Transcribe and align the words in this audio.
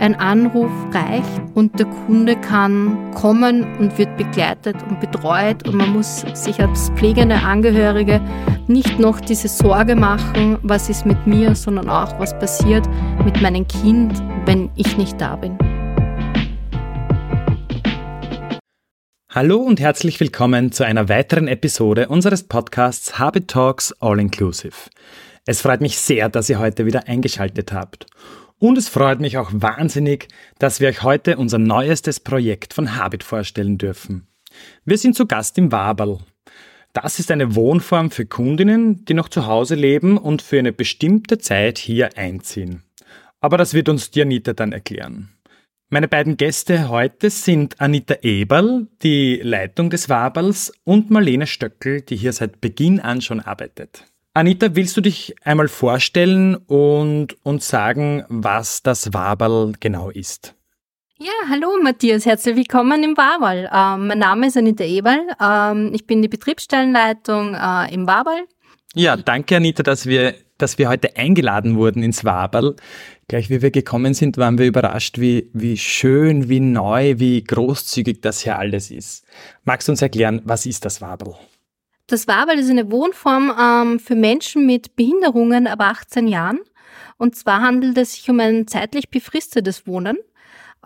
Ein 0.00 0.14
Anruf 0.14 0.70
reicht 0.92 1.42
und 1.54 1.76
der 1.76 1.86
Kunde 1.86 2.36
kann 2.36 3.10
kommen 3.14 3.66
und 3.80 3.98
wird 3.98 4.16
begleitet 4.16 4.76
und 4.88 5.00
betreut 5.00 5.66
und 5.66 5.74
man 5.74 5.92
muss 5.92 6.20
sich 6.34 6.60
als 6.60 6.90
pflegende 6.90 7.34
Angehörige 7.34 8.20
nicht 8.68 9.00
noch 9.00 9.18
diese 9.18 9.48
Sorge 9.48 9.96
machen, 9.96 10.56
was 10.62 10.88
ist 10.88 11.04
mit 11.04 11.26
mir, 11.26 11.56
sondern 11.56 11.90
auch, 11.90 12.16
was 12.20 12.38
passiert 12.38 12.88
mit 13.24 13.42
meinem 13.42 13.66
Kind, 13.66 14.22
wenn 14.46 14.70
ich 14.76 14.96
nicht 14.96 15.20
da 15.20 15.34
bin. 15.34 15.58
Hallo 19.30 19.56
und 19.56 19.80
herzlich 19.80 20.20
willkommen 20.20 20.70
zu 20.70 20.84
einer 20.84 21.08
weiteren 21.08 21.48
Episode 21.48 22.06
unseres 22.06 22.44
Podcasts 22.44 23.18
Habit 23.18 23.48
Talks 23.48 23.92
All 23.98 24.20
Inclusive. 24.20 24.76
Es 25.44 25.60
freut 25.60 25.80
mich 25.80 25.98
sehr, 25.98 26.28
dass 26.28 26.48
ihr 26.48 26.60
heute 26.60 26.86
wieder 26.86 27.08
eingeschaltet 27.08 27.72
habt. 27.72 28.06
Und 28.58 28.76
es 28.76 28.88
freut 28.88 29.20
mich 29.20 29.38
auch 29.38 29.50
wahnsinnig, 29.52 30.28
dass 30.58 30.80
wir 30.80 30.88
euch 30.88 31.02
heute 31.02 31.36
unser 31.36 31.58
neuestes 31.58 32.18
Projekt 32.18 32.74
von 32.74 32.96
Habit 32.96 33.22
vorstellen 33.22 33.78
dürfen. 33.78 34.26
Wir 34.84 34.98
sind 34.98 35.14
zu 35.14 35.26
Gast 35.26 35.58
im 35.58 35.70
Waberl. 35.70 36.18
Das 36.92 37.20
ist 37.20 37.30
eine 37.30 37.54
Wohnform 37.54 38.10
für 38.10 38.26
Kundinnen, 38.26 39.04
die 39.04 39.14
noch 39.14 39.28
zu 39.28 39.46
Hause 39.46 39.76
leben 39.76 40.18
und 40.18 40.42
für 40.42 40.58
eine 40.58 40.72
bestimmte 40.72 41.38
Zeit 41.38 41.78
hier 41.78 42.16
einziehen. 42.18 42.82
Aber 43.40 43.56
das 43.58 43.74
wird 43.74 43.88
uns 43.88 44.10
die 44.10 44.22
Anita 44.22 44.52
dann 44.52 44.72
erklären. 44.72 45.28
Meine 45.90 46.08
beiden 46.08 46.36
Gäste 46.36 46.88
heute 46.88 47.30
sind 47.30 47.80
Anita 47.80 48.16
Eberl, 48.22 48.88
die 49.02 49.40
Leitung 49.42 49.90
des 49.90 50.08
Waberls, 50.08 50.72
und 50.84 51.10
Marlene 51.10 51.46
Stöckel, 51.46 52.02
die 52.02 52.16
hier 52.16 52.32
seit 52.32 52.60
Beginn 52.60 52.98
an 53.00 53.22
schon 53.22 53.40
arbeitet. 53.40 54.04
Anita, 54.34 54.74
willst 54.76 54.96
du 54.96 55.00
dich 55.00 55.34
einmal 55.42 55.68
vorstellen 55.68 56.54
und 56.54 57.36
uns 57.44 57.68
sagen, 57.68 58.24
was 58.28 58.82
das 58.82 59.12
Waberl 59.12 59.72
genau 59.80 60.10
ist? 60.10 60.54
Ja, 61.18 61.32
hallo 61.50 61.70
Matthias, 61.82 62.26
herzlich 62.26 62.54
willkommen 62.54 63.02
im 63.02 63.16
Waberl. 63.16 63.68
Ähm, 63.74 64.06
mein 64.06 64.18
Name 64.20 64.46
ist 64.46 64.56
Anita 64.56 64.84
Eberl. 64.84 65.26
Ähm, 65.42 65.90
ich 65.92 66.06
bin 66.06 66.22
die 66.22 66.28
Betriebsstellenleitung 66.28 67.54
äh, 67.54 67.92
im 67.92 68.06
Waberl. 68.06 68.46
Ja, 68.94 69.16
danke 69.16 69.56
Anita, 69.56 69.82
dass 69.82 70.06
wir, 70.06 70.34
dass 70.58 70.78
wir 70.78 70.88
heute 70.88 71.16
eingeladen 71.16 71.76
wurden 71.76 72.04
ins 72.04 72.24
Waberl. 72.24 72.76
Gleich 73.26 73.50
wie 73.50 73.60
wir 73.60 73.72
gekommen 73.72 74.14
sind, 74.14 74.36
waren 74.36 74.58
wir 74.58 74.66
überrascht, 74.66 75.18
wie, 75.18 75.50
wie 75.52 75.76
schön, 75.76 76.48
wie 76.48 76.60
neu, 76.60 77.18
wie 77.18 77.42
großzügig 77.42 78.20
das 78.20 78.42
hier 78.42 78.56
alles 78.56 78.92
ist. 78.92 79.24
Magst 79.64 79.88
du 79.88 79.92
uns 79.92 80.02
erklären, 80.02 80.42
was 80.44 80.66
ist 80.66 80.84
das 80.84 81.00
Waberl? 81.00 81.34
Das 82.08 82.26
war, 82.26 82.48
weil 82.48 82.58
es 82.58 82.70
eine 82.70 82.90
Wohnform 82.90 83.52
ähm, 83.60 84.00
für 84.00 84.16
Menschen 84.16 84.66
mit 84.66 84.96
Behinderungen 84.96 85.66
ab 85.66 85.80
18 85.80 86.26
Jahren. 86.26 86.58
Und 87.18 87.36
zwar 87.36 87.60
handelt 87.60 87.98
es 87.98 88.14
sich 88.14 88.30
um 88.30 88.40
ein 88.40 88.66
zeitlich 88.66 89.10
befristetes 89.10 89.86
Wohnen. 89.86 90.16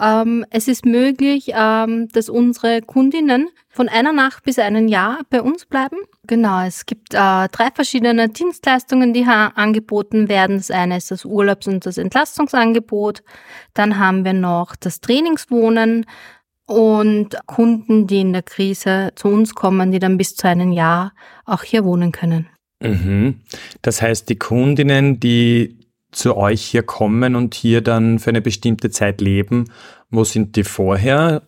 Ähm, 0.01 0.45
es 0.51 0.67
ist 0.67 0.85
möglich, 0.85 1.53
ähm, 1.55 2.09
dass 2.09 2.29
unsere 2.29 2.81
Kundinnen 2.81 3.51
von 3.69 3.89
einer 3.89 4.13
Nacht 4.13 4.43
bis 4.43 4.59
einem 4.59 4.89
Jahr 4.89 5.21
bei 5.31 5.43
uns 5.43 5.65
bleiben. 5.67 5.97
Genau, 6.27 6.65
es 6.65 6.87
gibt 6.87 7.15
äh, 7.15 7.49
drei 7.49 7.69
verschiedene 7.73 8.29
Dienstleistungen, 8.29 9.13
die 9.13 9.25
angeboten 9.25 10.29
werden. 10.29 10.57
Das 10.57 10.73
eine 10.73 10.97
ist 10.97 11.13
das 11.13 11.25
Urlaubs- 11.25 11.69
und 11.69 11.87
das 11.87 11.99
Entlastungsangebot. 11.99 13.23
Dann 13.75 13.99
haben 13.99 14.25
wir 14.25 14.33
noch 14.33 14.75
das 14.75 15.01
Trainingswohnen 15.01 16.07
und 16.73 17.37
Kunden, 17.47 18.07
die 18.07 18.21
in 18.21 18.33
der 18.33 18.43
Krise 18.43 19.13
zu 19.15 19.29
uns 19.29 19.55
kommen, 19.55 19.93
die 19.93 19.99
dann 19.99 20.19
bis 20.19 20.35
zu 20.35 20.49
einem 20.49 20.73
Jahr 20.73 21.13
auch 21.45 21.63
hier 21.63 21.85
wohnen 21.85 22.13
können. 22.13 22.49
Mhm. 22.83 23.41
Das 23.83 24.03
heißt, 24.03 24.29
die 24.29 24.39
Kundinnen, 24.39 25.21
die 25.21 25.79
zu 26.11 26.37
euch 26.37 26.63
hier 26.63 26.83
kommen 26.83 27.37
und 27.37 27.55
hier 27.55 27.81
dann 27.81 28.19
für 28.19 28.31
eine 28.31 28.43
bestimmte 28.43 28.91
Zeit 28.91 29.21
leben, 29.21 29.65
wo 30.11 30.25
sind 30.25 30.57
die 30.57 30.65
vorher? 30.65 31.43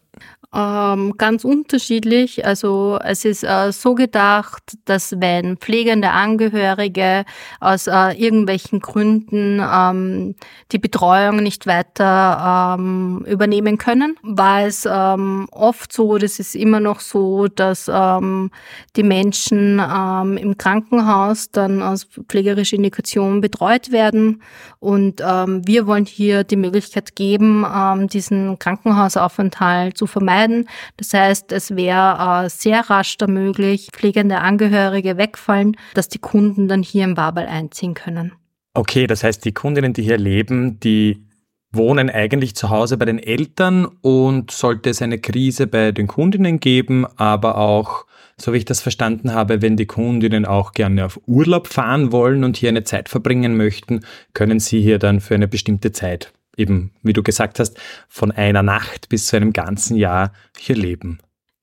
Ähm, 0.54 1.14
ganz 1.18 1.44
unterschiedlich. 1.44 2.46
Also 2.46 3.00
es 3.02 3.24
ist 3.24 3.42
äh, 3.42 3.72
so 3.72 3.96
gedacht, 3.96 4.62
dass 4.84 5.20
wenn 5.20 5.56
pflegende 5.56 6.10
Angehörige 6.10 7.24
aus 7.58 7.88
äh, 7.88 8.12
irgendwelchen 8.12 8.78
Gründen 8.78 9.60
ähm, 9.60 10.36
die 10.70 10.78
Betreuung 10.78 11.38
nicht 11.38 11.66
weiter 11.66 12.76
ähm, 12.78 13.24
übernehmen 13.26 13.78
können, 13.78 14.16
war 14.22 14.62
es 14.62 14.86
ähm, 14.88 15.48
oft 15.50 15.92
so, 15.92 16.18
das 16.18 16.38
ist 16.38 16.54
immer 16.54 16.78
noch 16.78 17.00
so, 17.00 17.48
dass 17.48 17.90
ähm, 17.92 18.52
die 18.94 19.02
Menschen 19.02 19.82
ähm, 19.84 20.36
im 20.36 20.56
Krankenhaus 20.56 21.50
dann 21.50 21.82
aus 21.82 22.06
pflegerischer 22.28 22.76
Indikation 22.76 23.40
betreut 23.40 23.90
werden. 23.90 24.40
Und 24.78 25.20
wir 25.20 25.86
wollen 25.86 26.04
hier 26.04 26.44
die 26.44 26.56
Möglichkeit 26.56 27.16
geben, 27.16 27.64
diesen 28.12 28.58
Krankenhausaufenthalt 28.58 29.96
zu 29.96 30.03
vermeiden 30.06 30.44
entscheiden. 30.44 30.68
Das 30.96 31.12
heißt, 31.12 31.52
es 31.52 31.76
wäre 31.76 32.44
äh, 32.44 32.48
sehr 32.48 32.88
rasch 32.90 33.16
da 33.16 33.26
möglich, 33.26 33.88
pflegende 33.92 34.38
Angehörige 34.38 35.16
wegfallen, 35.16 35.76
dass 35.94 36.08
die 36.08 36.18
Kunden 36.18 36.68
dann 36.68 36.82
hier 36.82 37.04
im 37.04 37.16
Wabel 37.16 37.46
einziehen 37.46 37.94
können. 37.94 38.32
Okay, 38.74 39.06
das 39.06 39.22
heißt, 39.22 39.44
die 39.44 39.52
Kundinnen, 39.52 39.92
die 39.92 40.02
hier 40.02 40.18
leben, 40.18 40.80
die 40.80 41.24
wohnen 41.70 42.10
eigentlich 42.10 42.54
zu 42.54 42.70
Hause 42.70 42.96
bei 42.96 43.04
den 43.04 43.18
Eltern 43.18 43.86
und 44.00 44.50
sollte 44.50 44.90
es 44.90 45.02
eine 45.02 45.18
Krise 45.18 45.66
bei 45.66 45.92
den 45.92 46.06
Kundinnen 46.06 46.60
geben, 46.60 47.04
aber 47.16 47.58
auch, 47.58 48.06
so 48.36 48.52
wie 48.52 48.58
ich 48.58 48.64
das 48.64 48.80
verstanden 48.80 49.32
habe, 49.32 49.60
wenn 49.62 49.76
die 49.76 49.86
Kundinnen 49.86 50.44
auch 50.44 50.72
gerne 50.72 51.04
auf 51.04 51.20
Urlaub 51.26 51.66
fahren 51.66 52.12
wollen 52.12 52.44
und 52.44 52.56
hier 52.56 52.68
eine 52.68 52.84
Zeit 52.84 53.08
verbringen 53.08 53.56
möchten, 53.56 54.00
können 54.34 54.60
sie 54.60 54.82
hier 54.82 54.98
dann 54.98 55.20
für 55.20 55.34
eine 55.34 55.48
bestimmte 55.48 55.92
Zeit 55.92 56.32
eben, 56.56 56.92
wie 57.02 57.12
du 57.12 57.22
gesagt 57.22 57.58
hast, 57.58 57.78
von 58.08 58.30
einer 58.30 58.62
Nacht 58.62 59.08
bis 59.08 59.26
zu 59.26 59.36
einem 59.36 59.52
ganzen 59.52 59.96
Jahr 59.96 60.32
hier 60.56 60.76
leben. 60.76 61.18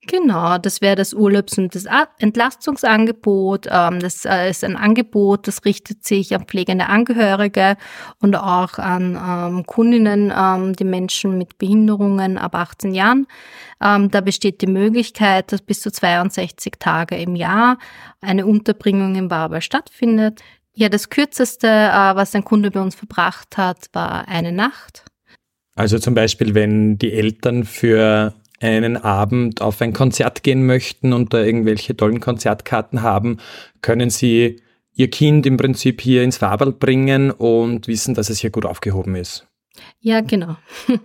Genau, 0.07 0.57
das 0.57 0.81
wäre 0.81 0.95
das 0.95 1.13
Urlaubs- 1.13 1.59
und 1.59 1.75
das 1.75 1.85
Entlastungsangebot. 2.17 3.67
Ähm, 3.69 3.99
das 3.99 4.25
äh, 4.25 4.49
ist 4.49 4.63
ein 4.63 4.75
Angebot, 4.75 5.47
das 5.47 5.63
richtet 5.63 6.03
sich 6.03 6.33
an 6.33 6.45
pflegende 6.45 6.87
Angehörige 6.87 7.77
und 8.19 8.35
auch 8.35 8.79
an 8.79 9.15
ähm, 9.15 9.65
Kundinnen, 9.67 10.33
ähm, 10.35 10.73
die 10.75 10.85
Menschen 10.85 11.37
mit 11.37 11.59
Behinderungen 11.59 12.39
ab 12.39 12.55
18 12.55 12.93
Jahren. 12.93 13.27
Da 13.83 14.21
besteht 14.21 14.61
die 14.61 14.67
Möglichkeit, 14.67 15.51
dass 15.51 15.63
bis 15.63 15.81
zu 15.81 15.91
62 15.91 16.73
Tage 16.77 17.15
im 17.15 17.35
Jahr 17.35 17.79
eine 18.21 18.45
Unterbringung 18.45 19.15
im 19.15 19.27
Babel 19.27 19.59
stattfindet. 19.59 20.43
Ja, 20.73 20.89
das 20.89 21.09
kürzeste, 21.09 21.67
äh, 21.67 22.15
was 22.15 22.33
ein 22.33 22.45
Kunde 22.45 22.71
bei 22.71 22.81
uns 22.81 22.95
verbracht 22.95 23.57
hat, 23.57 23.87
war 23.93 24.27
eine 24.27 24.51
Nacht. 24.51 25.05
Also 25.75 25.99
zum 25.99 26.13
Beispiel, 26.13 26.53
wenn 26.53 26.97
die 26.97 27.13
Eltern 27.13 27.63
für 27.63 28.33
einen 28.61 28.97
Abend 28.97 29.61
auf 29.61 29.81
ein 29.81 29.93
Konzert 29.93 30.43
gehen 30.43 30.65
möchten 30.65 31.13
und 31.13 31.33
da 31.33 31.41
irgendwelche 31.41 31.95
tollen 31.97 32.19
Konzertkarten 32.19 33.01
haben, 33.01 33.37
können 33.81 34.09
sie 34.09 34.61
ihr 34.93 35.09
Kind 35.09 35.45
im 35.45 35.57
Prinzip 35.57 36.01
hier 36.01 36.23
ins 36.23 36.37
Faberl 36.37 36.71
bringen 36.71 37.31
und 37.31 37.87
wissen, 37.87 38.13
dass 38.13 38.29
es 38.29 38.39
hier 38.39 38.51
gut 38.51 38.65
aufgehoben 38.65 39.15
ist. 39.15 39.47
Ja, 39.99 40.21
genau. 40.21 40.57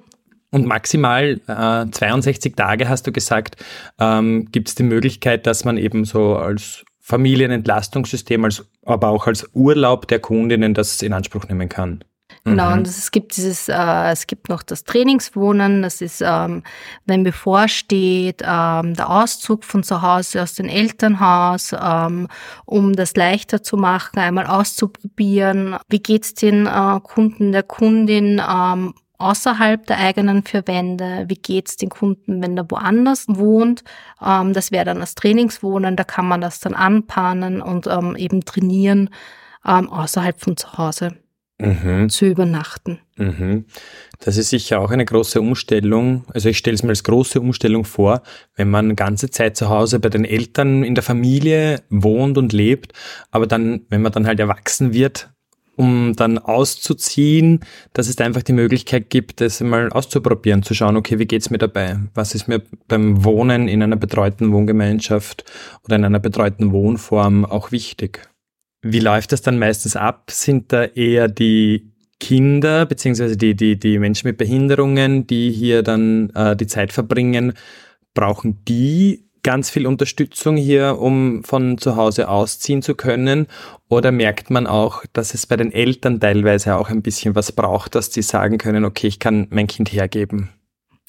Und 0.50 0.65
maximal 0.65 1.41
äh, 1.49 1.91
62 1.91 2.55
Tage, 2.55 2.88
hast 2.88 3.06
du 3.06 3.12
gesagt, 3.12 3.62
ähm, 3.99 4.49
gibt 4.53 4.69
es 4.69 4.75
die 4.75 4.84
Möglichkeit, 4.84 5.47
dass 5.47 5.65
man 5.65 5.76
eben 5.76 6.05
so 6.05 6.37
als 6.37 6.86
Familienentlastungssystem, 7.06 8.44
als, 8.44 8.67
aber 8.84 9.11
auch 9.11 9.28
als 9.28 9.49
Urlaub 9.55 10.09
der 10.09 10.19
Kundinnen 10.19 10.75
das 10.75 11.03
in 11.03 11.12
Anspruch 11.12 11.47
nehmen 11.47 11.69
kann. 11.69 12.03
Genau, 12.43 12.71
mhm. 12.71 12.78
und 12.78 12.89
es 12.89 13.12
gibt 13.12 13.37
dieses, 13.37 13.69
äh, 13.69 14.11
es 14.11 14.27
gibt 14.27 14.49
noch 14.49 14.65
das 14.65 14.83
Trainingswohnen, 14.83 15.83
das 15.83 16.00
ist, 16.00 16.21
ähm, 16.21 16.65
wenn 17.05 17.22
bevorsteht, 17.22 18.43
ähm, 18.44 18.94
der 18.94 19.09
Auszug 19.09 19.62
von 19.62 19.84
zu 19.84 20.03
Hause 20.03 20.43
aus 20.43 20.55
dem 20.55 20.69
Elternhaus, 20.69 21.72
ähm, 21.81 22.27
um 22.65 22.93
das 22.94 23.15
leichter 23.15 23.62
zu 23.62 23.77
machen, 23.77 24.19
einmal 24.19 24.47
auszuprobieren, 24.47 25.76
wie 25.88 26.00
geht's 26.00 26.35
den 26.35 26.67
äh, 26.67 27.00
Kunden, 27.05 27.53
der 27.53 27.62
Kundin, 27.62 28.43
ähm, 28.49 28.94
außerhalb 29.19 29.87
der 29.87 29.99
eigenen 29.99 30.43
vier 30.43 30.67
Wände? 30.67 31.25
Wie 31.29 31.37
geht's 31.37 31.77
den 31.77 31.89
Kunden, 31.89 32.43
wenn 32.43 32.57
er 32.57 32.71
woanders 32.71 33.27
wohnt? 33.29 33.85
Ähm, 34.25 34.53
das 34.53 34.71
wäre 34.71 34.85
dann 34.85 35.01
das 35.01 35.15
Trainingswohnen, 35.15 35.97
da 35.97 36.05
kann 36.05 36.27
man 36.27 36.41
das 36.41 36.61
dann 36.61 36.75
anpanen 36.75 37.61
und 37.63 37.87
ähm, 37.87 38.17
eben 38.17 38.45
trainieren 38.45 39.11
ähm, 39.67 39.91
außerhalb 39.91 40.41
von 40.41 40.57
zu 40.57 40.79
Hause. 40.79 41.17
Mhm. 41.59 42.11
zu 42.11 42.27
übernachten. 42.27 42.99
Mhm. 43.17 43.65
Das 44.21 44.37
ist 44.37 44.51
sicher 44.51 44.79
auch 44.79 44.91
eine 44.91 45.07
große 45.07 45.41
Umstellung. 45.41 46.27
Also 46.35 46.51
ich 46.51 46.59
stelle 46.59 46.75
es 46.75 46.83
mir 46.83 46.91
als 46.91 47.03
große 47.03 47.41
Umstellung 47.41 47.85
vor, 47.85 48.23
wenn 48.57 48.69
man 48.69 48.95
ganze 48.95 49.31
Zeit 49.31 49.57
zu 49.57 49.71
Hause 49.71 49.99
bei 49.99 50.11
den 50.11 50.27
Eltern 50.27 50.85
in 50.85 50.95
der 50.95 51.03
Familie 51.03 51.83
wohnt 51.89 52.37
und 52.37 52.53
lebt, 52.53 52.93
aber 53.31 53.47
dann, 53.47 53.87
wenn 53.89 54.03
man 54.03 54.13
dann 54.13 54.27
halt 54.27 54.39
erwachsen 54.39 54.93
wird, 54.93 55.31
um 55.76 56.14
dann 56.17 56.38
auszuziehen, 56.38 57.61
dass 57.93 58.08
es 58.08 58.17
da 58.17 58.25
einfach 58.25 58.43
die 58.43 58.52
Möglichkeit 58.52 59.11
gibt, 59.11 59.40
das 59.40 59.61
mal 59.61 59.90
auszuprobieren, 59.90 60.62
zu 60.62 60.75
schauen, 60.75 60.96
okay, 60.96 61.19
wie 61.19 61.26
geht's 61.26 61.50
mir 61.50 61.58
dabei? 61.58 61.99
Was 62.14 62.34
ist 62.34 62.49
mir 62.49 62.62
beim 62.88 63.25
Wohnen 63.25 63.69
in 63.69 63.82
einer 63.82 63.96
betreuten 63.96 64.52
Wohngemeinschaft 64.52 65.44
oder 65.84 65.96
in 65.96 66.05
einer 66.05 66.20
betreuten 66.20 66.73
Wohnform 66.73 67.44
auch 67.44 67.73
wichtig? 67.73 68.28
Wie 68.82 69.00
läuft 69.00 69.32
das 69.32 69.43
dann 69.43 69.58
meistens 69.58 69.96
ab? 69.96 70.31
Sind 70.31 70.73
da 70.73 70.84
eher 70.84 71.28
die 71.28 71.93
Kinder 72.19 72.87
beziehungsweise 72.87 73.37
die, 73.37 73.55
die, 73.55 73.79
die 73.79 73.99
Menschen 73.99 74.29
mit 74.29 74.38
Behinderungen, 74.38 75.26
die 75.26 75.50
hier 75.50 75.82
dann 75.82 76.31
äh, 76.31 76.56
die 76.56 76.67
Zeit 76.67 76.93
verbringen, 76.93 77.52
brauchen 78.14 78.64
die 78.64 79.25
ganz 79.46 79.70
viel 79.70 79.87
Unterstützung 79.87 80.56
hier, 80.56 80.98
um 80.98 81.44
von 81.44 81.78
zu 81.78 81.94
Hause 81.94 82.28
ausziehen 82.28 82.82
zu 82.82 82.96
können? 82.96 83.46
Oder 83.88 84.10
merkt 84.10 84.50
man 84.50 84.66
auch, 84.66 85.04
dass 85.12 85.34
es 85.34 85.46
bei 85.46 85.56
den 85.56 85.70
Eltern 85.70 86.19
teilweise 86.19 86.75
auch 86.75 86.90
ein 86.90 87.00
bisschen 87.00 87.37
was 87.37 87.52
braucht, 87.52 87.94
dass 87.94 88.12
sie 88.12 88.22
sagen 88.22 88.58
können, 88.58 88.84
okay, 88.84 89.06
ich 89.06 89.20
kann 89.20 89.46
mein 89.50 89.69
Kind 89.69 89.93
hergeben? 89.93 90.48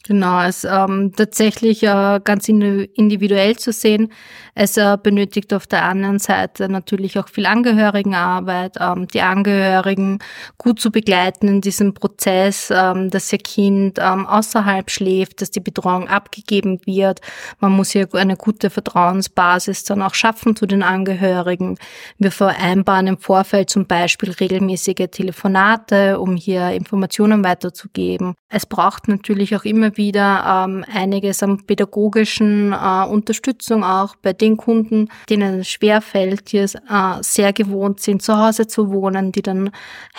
Genau, 0.07 0.41
es 0.41 0.63
ist 0.63 0.71
ähm, 0.71 1.11
tatsächlich 1.13 1.83
äh, 1.83 2.21
ganz 2.23 2.47
individuell 2.47 3.57
zu 3.57 3.73
sehen. 3.73 4.13
Es 4.55 4.77
äh, 4.77 4.97
benötigt 5.01 5.53
auf 5.53 5.67
der 5.67 5.83
anderen 5.83 6.17
Seite 6.17 6.69
natürlich 6.69 7.19
auch 7.19 7.27
viel 7.27 7.45
Angehörigenarbeit, 7.45 8.77
ähm, 8.79 9.09
die 9.09 9.21
Angehörigen 9.21 10.19
gut 10.57 10.79
zu 10.79 10.91
begleiten 10.91 11.49
in 11.49 11.61
diesem 11.61 11.93
Prozess, 11.93 12.71
ähm, 12.73 13.09
dass 13.09 13.33
ihr 13.33 13.39
Kind 13.39 13.99
ähm, 14.01 14.25
außerhalb 14.25 14.89
schläft, 14.89 15.41
dass 15.41 15.51
die 15.51 15.59
Betreuung 15.59 16.07
abgegeben 16.07 16.79
wird. 16.85 17.19
Man 17.59 17.73
muss 17.73 17.91
hier 17.91 18.07
eine 18.13 18.37
gute 18.37 18.69
Vertrauensbasis 18.69 19.83
dann 19.83 20.01
auch 20.01 20.13
schaffen 20.13 20.55
zu 20.55 20.65
den 20.67 20.83
Angehörigen. 20.83 21.77
Wir 22.17 22.31
vereinbaren 22.31 23.07
im 23.07 23.17
Vorfeld 23.17 23.69
zum 23.69 23.87
Beispiel 23.87 24.31
regelmäßige 24.31 25.09
Telefonate, 25.11 26.17
um 26.21 26.37
hier 26.37 26.69
Informationen 26.69 27.43
weiterzugeben. 27.43 28.35
Es 28.47 28.65
braucht 28.65 29.09
natürlich 29.09 29.53
auch 29.55 29.65
immer 29.65 29.96
wieder 29.97 30.65
ähm, 30.67 30.85
einiges 30.93 31.43
an 31.43 31.65
pädagogischen 31.65 32.73
äh, 32.73 33.05
Unterstützung 33.05 33.83
auch 33.83 34.15
bei 34.15 34.33
den 34.33 34.57
Kunden, 34.57 35.09
denen 35.29 35.59
es 35.59 35.69
schwerfällt, 35.69 36.51
die 36.51 36.59
es 36.59 36.75
äh, 36.75 36.79
sehr 37.21 37.53
gewohnt 37.53 37.99
sind, 37.99 38.21
zu 38.21 38.37
Hause 38.37 38.67
zu 38.67 38.91
wohnen, 38.91 39.31
die 39.31 39.41
dann 39.41 39.71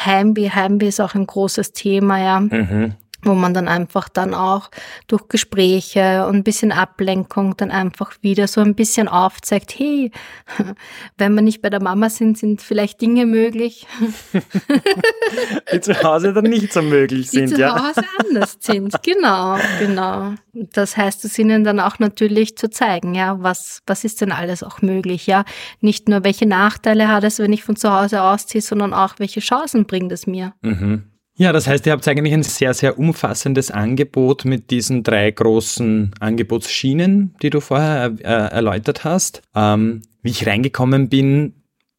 Heimweh, 0.04 0.50
Heimweh 0.50 0.88
ist 0.88 1.00
auch 1.00 1.14
ein 1.14 1.26
großes 1.26 1.72
Thema, 1.72 2.19
ja. 2.19 2.40
Mhm 2.40 2.94
wo 3.22 3.34
man 3.34 3.52
dann 3.52 3.68
einfach 3.68 4.08
dann 4.08 4.32
auch 4.32 4.70
durch 5.08 5.28
Gespräche 5.28 6.26
und 6.26 6.36
ein 6.36 6.44
bisschen 6.44 6.70
Ablenkung 6.70 7.56
dann 7.56 7.70
einfach 7.70 8.12
wieder 8.22 8.46
so 8.46 8.60
ein 8.60 8.74
bisschen 8.74 9.08
aufzeigt, 9.08 9.74
hey, 9.76 10.12
wenn 11.18 11.34
wir 11.34 11.42
nicht 11.42 11.60
bei 11.60 11.70
der 11.70 11.82
Mama 11.82 12.10
sind, 12.10 12.38
sind 12.38 12.62
vielleicht 12.62 13.00
Dinge 13.00 13.26
möglich. 13.26 13.86
Die 15.72 15.80
zu 15.80 16.02
Hause 16.02 16.32
dann 16.32 16.44
nicht 16.44 16.72
so 16.72 16.82
möglich 16.82 17.30
sind, 17.30 17.50
Die 17.50 17.54
zu 17.56 17.74
Hause 17.74 18.02
anders 18.18 18.56
sind, 18.60 18.94
genau, 19.02 19.58
genau. 19.80 20.34
Das 20.52 20.96
heißt, 20.96 21.24
es 21.24 21.38
ihnen 21.38 21.64
dann 21.64 21.80
auch 21.80 21.98
natürlich 21.98 22.56
zu 22.56 22.70
zeigen, 22.70 23.14
ja, 23.14 23.42
was, 23.42 23.82
was 23.86 24.04
ist 24.04 24.20
denn 24.20 24.32
alles 24.32 24.62
auch 24.62 24.80
möglich, 24.80 25.26
ja. 25.26 25.44
Nicht 25.80 26.08
nur, 26.08 26.24
welche 26.24 26.46
Nachteile 26.46 27.08
hat 27.08 27.24
es, 27.24 27.38
wenn 27.38 27.52
ich 27.52 27.64
von 27.64 27.76
zu 27.76 27.92
Hause 27.92 28.22
ausziehe, 28.22 28.62
sondern 28.62 28.94
auch, 28.94 29.14
welche 29.18 29.40
Chancen 29.40 29.86
bringt 29.86 30.12
es 30.12 30.26
mir. 30.26 30.54
Mhm. 30.62 31.04
Ja, 31.40 31.52
das 31.52 31.69
heißt, 31.69 31.87
ihr 31.87 31.93
habt 31.93 32.06
eigentlich 32.08 32.35
ein 32.35 32.43
sehr, 32.43 32.75
sehr 32.75 32.99
umfassendes 32.99 33.70
Angebot 33.70 34.44
mit 34.44 34.73
diesen 34.73 35.05
drei 35.05 35.31
großen 35.31 36.11
Angebotsschienen, 36.19 37.37
die 37.40 37.50
du 37.50 37.61
vorher 37.61 38.12
äh, 38.19 38.25
erläutert 38.25 39.05
hast. 39.05 39.43
Ähm, 39.55 40.02
wie 40.20 40.31
ich 40.31 40.49
reingekommen 40.49 41.08
bin, 41.08 41.55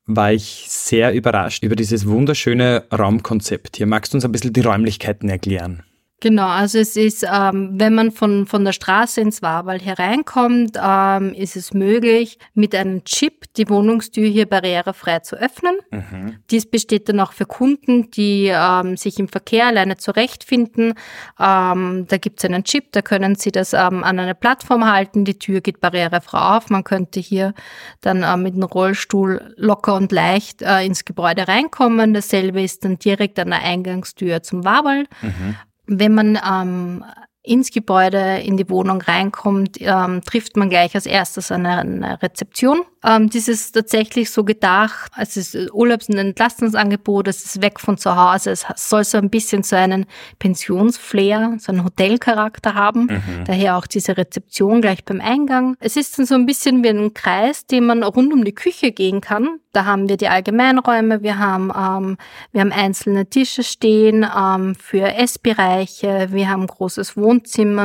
war 0.05 0.33
ich 0.33 0.65
sehr 0.67 1.13
überrascht 1.13 1.63
über 1.63 1.77
dieses 1.77 2.05
wunderschöne 2.05 2.83
Raumkonzept 2.91 3.77
hier. 3.77 3.85
Magst 3.85 4.11
du 4.11 4.17
uns 4.17 4.25
ein 4.25 4.31
bisschen 4.33 4.51
die 4.51 4.59
Räumlichkeiten 4.59 5.29
erklären? 5.29 5.83
Genau, 6.21 6.47
also 6.47 6.79
es 6.79 6.97
ist, 6.97 7.25
ähm, 7.31 7.71
wenn 7.75 7.95
man 7.95 8.11
von, 8.11 8.45
von 8.45 8.65
der 8.65 8.73
Straße 8.73 9.21
ins 9.21 9.41
Warwald 9.41 9.85
hereinkommt, 9.85 10.77
ähm, 10.81 11.33
ist 11.33 11.55
es 11.55 11.73
möglich, 11.73 12.37
mit 12.53 12.75
einem 12.75 13.05
Chip 13.05 13.45
die 13.55 13.69
Wohnungstür 13.69 14.27
hier 14.27 14.45
barrierefrei 14.45 15.19
zu 15.19 15.37
öffnen. 15.37 15.77
Mhm. 15.91 16.35
Dies 16.51 16.69
besteht 16.69 17.07
dann 17.07 17.21
auch 17.21 17.31
für 17.31 17.45
Kunden, 17.45 18.11
die 18.11 18.51
ähm, 18.53 18.97
sich 18.97 19.17
im 19.17 19.29
Verkehr 19.29 19.67
alleine 19.67 19.95
zurechtfinden. 19.95 20.93
Ähm, 21.39 22.05
da 22.09 22.17
gibt 22.17 22.39
es 22.39 22.45
einen 22.45 22.65
Chip, 22.65 22.91
da 22.91 23.01
können 23.01 23.35
sie 23.35 23.51
das 23.51 23.71
ähm, 23.71 24.03
an 24.03 24.19
eine 24.19 24.35
Plattform 24.35 24.91
halten, 24.91 25.23
die 25.23 25.39
Tür 25.39 25.61
geht 25.61 25.79
barrierefrei 25.79 26.57
auf. 26.57 26.69
Man 26.69 26.83
könnte 26.83 27.21
hier 27.21 27.53
dann 28.01 28.23
äh, 28.23 28.35
mit 28.35 28.55
dem 28.55 28.63
Rollstuhl 28.63 29.53
locker 29.55 29.95
und 29.95 30.11
leicht 30.11 30.61
äh, 30.63 30.85
ins 30.85 31.05
Gebäude 31.05 31.47
reinkommen. 31.47 32.13
Dasselbe 32.13 32.61
ist 32.61 32.83
dann 32.83 32.99
direkt 32.99 33.39
an 33.39 33.51
der 33.51 33.63
Eingangstür 33.63 34.43
zum 34.43 34.65
Warwald. 34.65 35.07
Mhm. 35.21 35.55
Wenn 35.91 36.13
man 36.13 36.39
ähm, 36.47 37.03
ins 37.49 37.71
Gebäude, 37.71 38.39
in 38.43 38.57
die 38.57 38.69
Wohnung 38.69 39.01
reinkommt, 39.01 39.77
ähm, 39.79 40.21
trifft 40.23 40.55
man 40.55 40.69
gleich 40.69 40.93
als 40.93 41.05
erstes 41.05 41.51
eine, 41.51 41.79
eine 41.79 42.21
Rezeption. 42.21 42.81
Ähm, 43.03 43.29
das 43.29 43.47
ist 43.47 43.71
tatsächlich 43.71 44.29
so 44.29 44.43
gedacht, 44.43 45.11
es 45.17 45.37
ist 45.37 45.55
Urlaubs- 45.73 46.09
und 46.09 46.17
Entlastungsangebot, 46.17 47.27
es 47.27 47.45
ist 47.45 47.61
weg 47.61 47.79
von 47.79 47.97
zu 47.97 48.15
Hause, 48.15 48.51
es 48.51 48.65
soll 48.75 49.03
so 49.03 49.17
ein 49.17 49.29
bisschen 49.29 49.63
so 49.63 49.75
einen 49.75 50.05
Pensionsflair, 50.37 51.55
so 51.59 51.71
einen 51.71 51.85
Hotelcharakter 51.85 52.75
haben, 52.75 53.03
mhm. 53.03 53.45
daher 53.45 53.77
auch 53.77 53.87
diese 53.87 54.17
Rezeption 54.17 54.81
gleich 54.81 55.03
beim 55.05 55.21
Eingang. 55.21 55.75
Es 55.79 55.95
ist 55.95 56.19
dann 56.19 56.25
so 56.25 56.35
ein 56.35 56.45
bisschen 56.45 56.83
wie 56.83 56.89
ein 56.89 57.13
Kreis, 57.13 57.65
den 57.65 57.85
man 57.85 58.03
rund 58.03 58.33
um 58.33 58.43
die 58.43 58.55
Küche 58.55 58.91
gehen 58.91 59.21
kann. 59.21 59.59
Da 59.71 59.85
haben 59.85 60.09
wir 60.09 60.17
die 60.17 60.27
Allgemeinräume, 60.27 61.21
wir 61.21 61.37
haben, 61.37 61.71
ähm, 61.75 62.17
wir 62.51 62.61
haben 62.61 62.71
einzelne 62.71 63.27
Tische 63.27 63.63
stehen 63.63 64.25
ähm, 64.35 64.75
für 64.75 65.13
Essbereiche, 65.13 66.29
wir 66.31 66.49
haben 66.49 66.67
großes 66.67 67.15
Wohnzimmer 67.15 67.38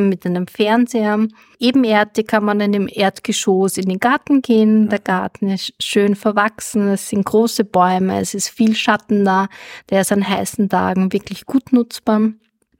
mit 0.08 0.26
einem 0.26 0.46
Fernseher. 0.46 1.26
Ebenerdig 1.58 2.26
kann 2.28 2.44
man 2.44 2.60
in 2.60 2.72
dem 2.72 2.88
Erdgeschoss 2.90 3.76
in 3.76 3.88
den 3.88 4.00
Garten 4.00 4.42
gehen. 4.42 4.88
Der 4.88 4.98
Garten 4.98 5.48
ist 5.48 5.72
schön 5.80 6.16
verwachsen, 6.16 6.88
es 6.88 7.08
sind 7.08 7.24
große 7.24 7.64
Bäume, 7.64 8.20
es 8.20 8.34
ist 8.34 8.48
viel 8.48 8.74
Schatten 8.74 9.24
da, 9.24 9.48
der 9.90 10.02
ist 10.02 10.12
an 10.12 10.28
heißen 10.28 10.68
Tagen 10.68 11.12
wirklich 11.12 11.46
gut 11.46 11.72
nutzbar. 11.72 12.20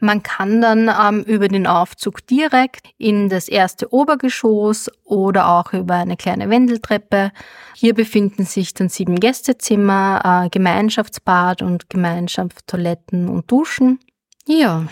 Man 0.05 0.23
kann 0.23 0.61
dann 0.61 0.91
ähm, 1.03 1.23
über 1.23 1.49
den 1.49 1.67
Aufzug 1.67 2.27
direkt 2.27 2.89
in 2.99 3.31
das 3.31 3.49
erste 3.49 3.91
Obergeschoss 3.91 4.91
oder 5.05 5.49
auch 5.49 5.73
über 5.73 5.95
eine 5.95 6.19
kleine 6.19 6.51
Wendeltreppe. 6.51 7.33
Hier 7.75 7.95
befinden 7.95 8.45
sich 8.45 8.75
dann 8.75 8.91
sieben 8.91 9.19
Gästezimmer, 9.19 10.45
äh, 10.45 10.51
Gemeinschaftsbad 10.51 11.63
und 11.63 11.89
Gemeinschaftstoiletten 11.89 13.31
und 13.31 13.51
Duschen. 13.51 13.99
Ja. 14.47 14.85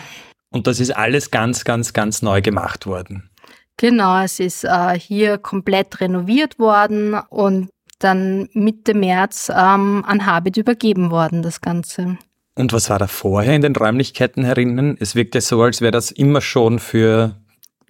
Und 0.52 0.66
das 0.66 0.80
ist 0.80 0.90
alles 0.90 1.30
ganz, 1.30 1.64
ganz, 1.64 1.92
ganz 1.92 2.22
neu 2.22 2.40
gemacht 2.42 2.86
worden. 2.86 3.30
Genau, 3.78 4.22
es 4.22 4.38
ist 4.38 4.64
äh, 4.64 4.98
hier 4.98 5.38
komplett 5.38 6.00
renoviert 6.00 6.58
worden 6.58 7.14
und 7.30 7.70
dann 7.98 8.48
Mitte 8.52 8.94
März 8.94 9.48
ähm, 9.48 10.04
an 10.06 10.26
Habit 10.26 10.56
übergeben 10.56 11.10
worden, 11.10 11.42
das 11.42 11.60
Ganze. 11.60 12.18
Und 12.54 12.72
was 12.72 12.90
war 12.90 12.98
da 12.98 13.06
vorher 13.06 13.54
in 13.56 13.62
den 13.62 13.74
Räumlichkeiten 13.74 14.44
herinnen? 14.44 14.96
Es 15.00 15.14
wirkt 15.14 15.34
ja 15.34 15.40
so, 15.40 15.62
als 15.62 15.80
wäre 15.80 15.92
das 15.92 16.10
immer 16.10 16.40
schon 16.40 16.78
für 16.78 17.36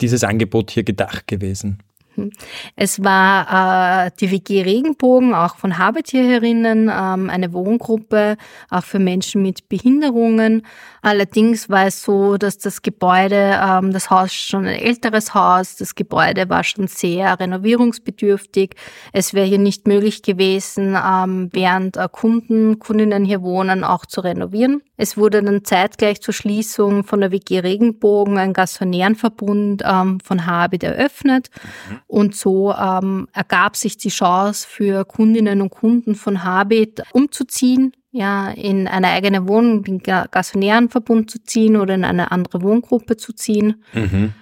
dieses 0.01 0.25
Angebot 0.25 0.71
hier 0.71 0.85
gedacht 0.85 1.27
gewesen. 1.27 1.83
Hm. 2.15 2.31
Es 2.77 3.03
war 3.03 4.07
äh, 4.07 4.11
die 4.21 4.31
WG 4.31 4.63
Regenbogen, 4.63 5.35
auch 5.35 5.57
von 5.57 5.79
Habetierinnen, 5.79 6.91
ähm, 6.93 7.31
eine 7.31 7.53
Wohngruppe, 7.53 8.37
auch 8.71 8.85
für 8.85 8.99
Menschen 8.99 9.43
mit 9.43 9.69
Behinderungen. 9.69 10.63
Allerdings 11.01 11.69
war 11.69 11.87
es 11.87 12.03
so, 12.03 12.37
dass 12.37 12.59
das 12.59 12.83
Gebäude, 12.83 13.59
ähm, 13.61 13.93
das 13.93 14.11
Haus 14.11 14.33
schon 14.33 14.67
ein 14.67 14.79
älteres 14.79 15.35
Haus, 15.35 15.77
das 15.77 15.95
Gebäude 15.95 16.49
war 16.49 16.63
schon 16.65 16.87
sehr 16.87 17.39
renovierungsbedürftig. 17.41 18.77
Es 19.13 19.35
wäre 19.35 19.47
hier 19.47 19.59
nicht 19.59 19.89
möglich 19.89 20.23
gewesen, 20.23 20.97
ähm, 20.97 21.49
während 21.53 21.97
äh, 21.97 22.09
Kunden, 22.11 22.79
Kundinnen 22.79 23.25
hier 23.25 23.43
wohnen, 23.43 23.85
auch 23.85 24.07
zu 24.07 24.21
renovieren. 24.21 24.83
Es 24.97 25.17
wurde 25.17 25.43
dann 25.43 25.65
zeitgleich 25.65 26.21
zur 26.21 26.35
Schließung 26.35 27.03
von 27.03 27.21
der 27.21 27.33
WG 27.33 27.59
Regenbogen 27.59 28.39
ein 28.39 28.53
Gastonärenverbund 28.53 29.83
ähm, 29.85 30.21
von 30.21 30.47
Habit 30.47 30.85
eröffnet. 30.85 31.51
Mhm. 31.91 32.01
Und 32.13 32.37
so 32.37 32.75
ähm, 32.75 33.27
ergab 33.33 33.75
sich 33.75 33.97
die 33.97 34.11
Chance 34.11 34.67
für 34.69 35.07
Kundinnen 35.07 35.63
und 35.63 35.71
Kunden 35.71 36.15
von 36.15 36.45
Habit 36.45 37.03
umzuziehen, 37.13 37.93
ja, 38.11 38.51
in 38.51 38.87
eine 38.87 39.09
eigene 39.09 39.49
Wohnung, 39.49 39.83
den 39.83 40.03
Gasonärenverbund 40.03 41.31
zu 41.31 41.43
ziehen 41.43 41.75
oder 41.75 41.95
in 41.95 42.05
eine 42.05 42.31
andere 42.31 42.61
Wohngruppe 42.61 43.17
zu 43.17 43.33
ziehen. 43.33 43.83
Mhm. 43.95 44.35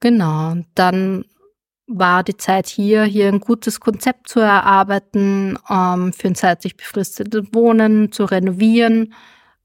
Genau, 0.00 0.56
dann 0.74 1.24
war 1.86 2.24
die 2.24 2.36
Zeit 2.36 2.66
hier, 2.66 3.04
hier 3.04 3.28
ein 3.28 3.38
gutes 3.38 3.78
Konzept 3.78 4.26
zu 4.26 4.40
erarbeiten, 4.40 5.56
ähm, 5.70 6.12
für 6.12 6.26
ein 6.26 6.34
zeitlich 6.34 6.76
befristetes 6.76 7.44
Wohnen, 7.52 8.10
zu 8.10 8.24
renovieren. 8.24 9.14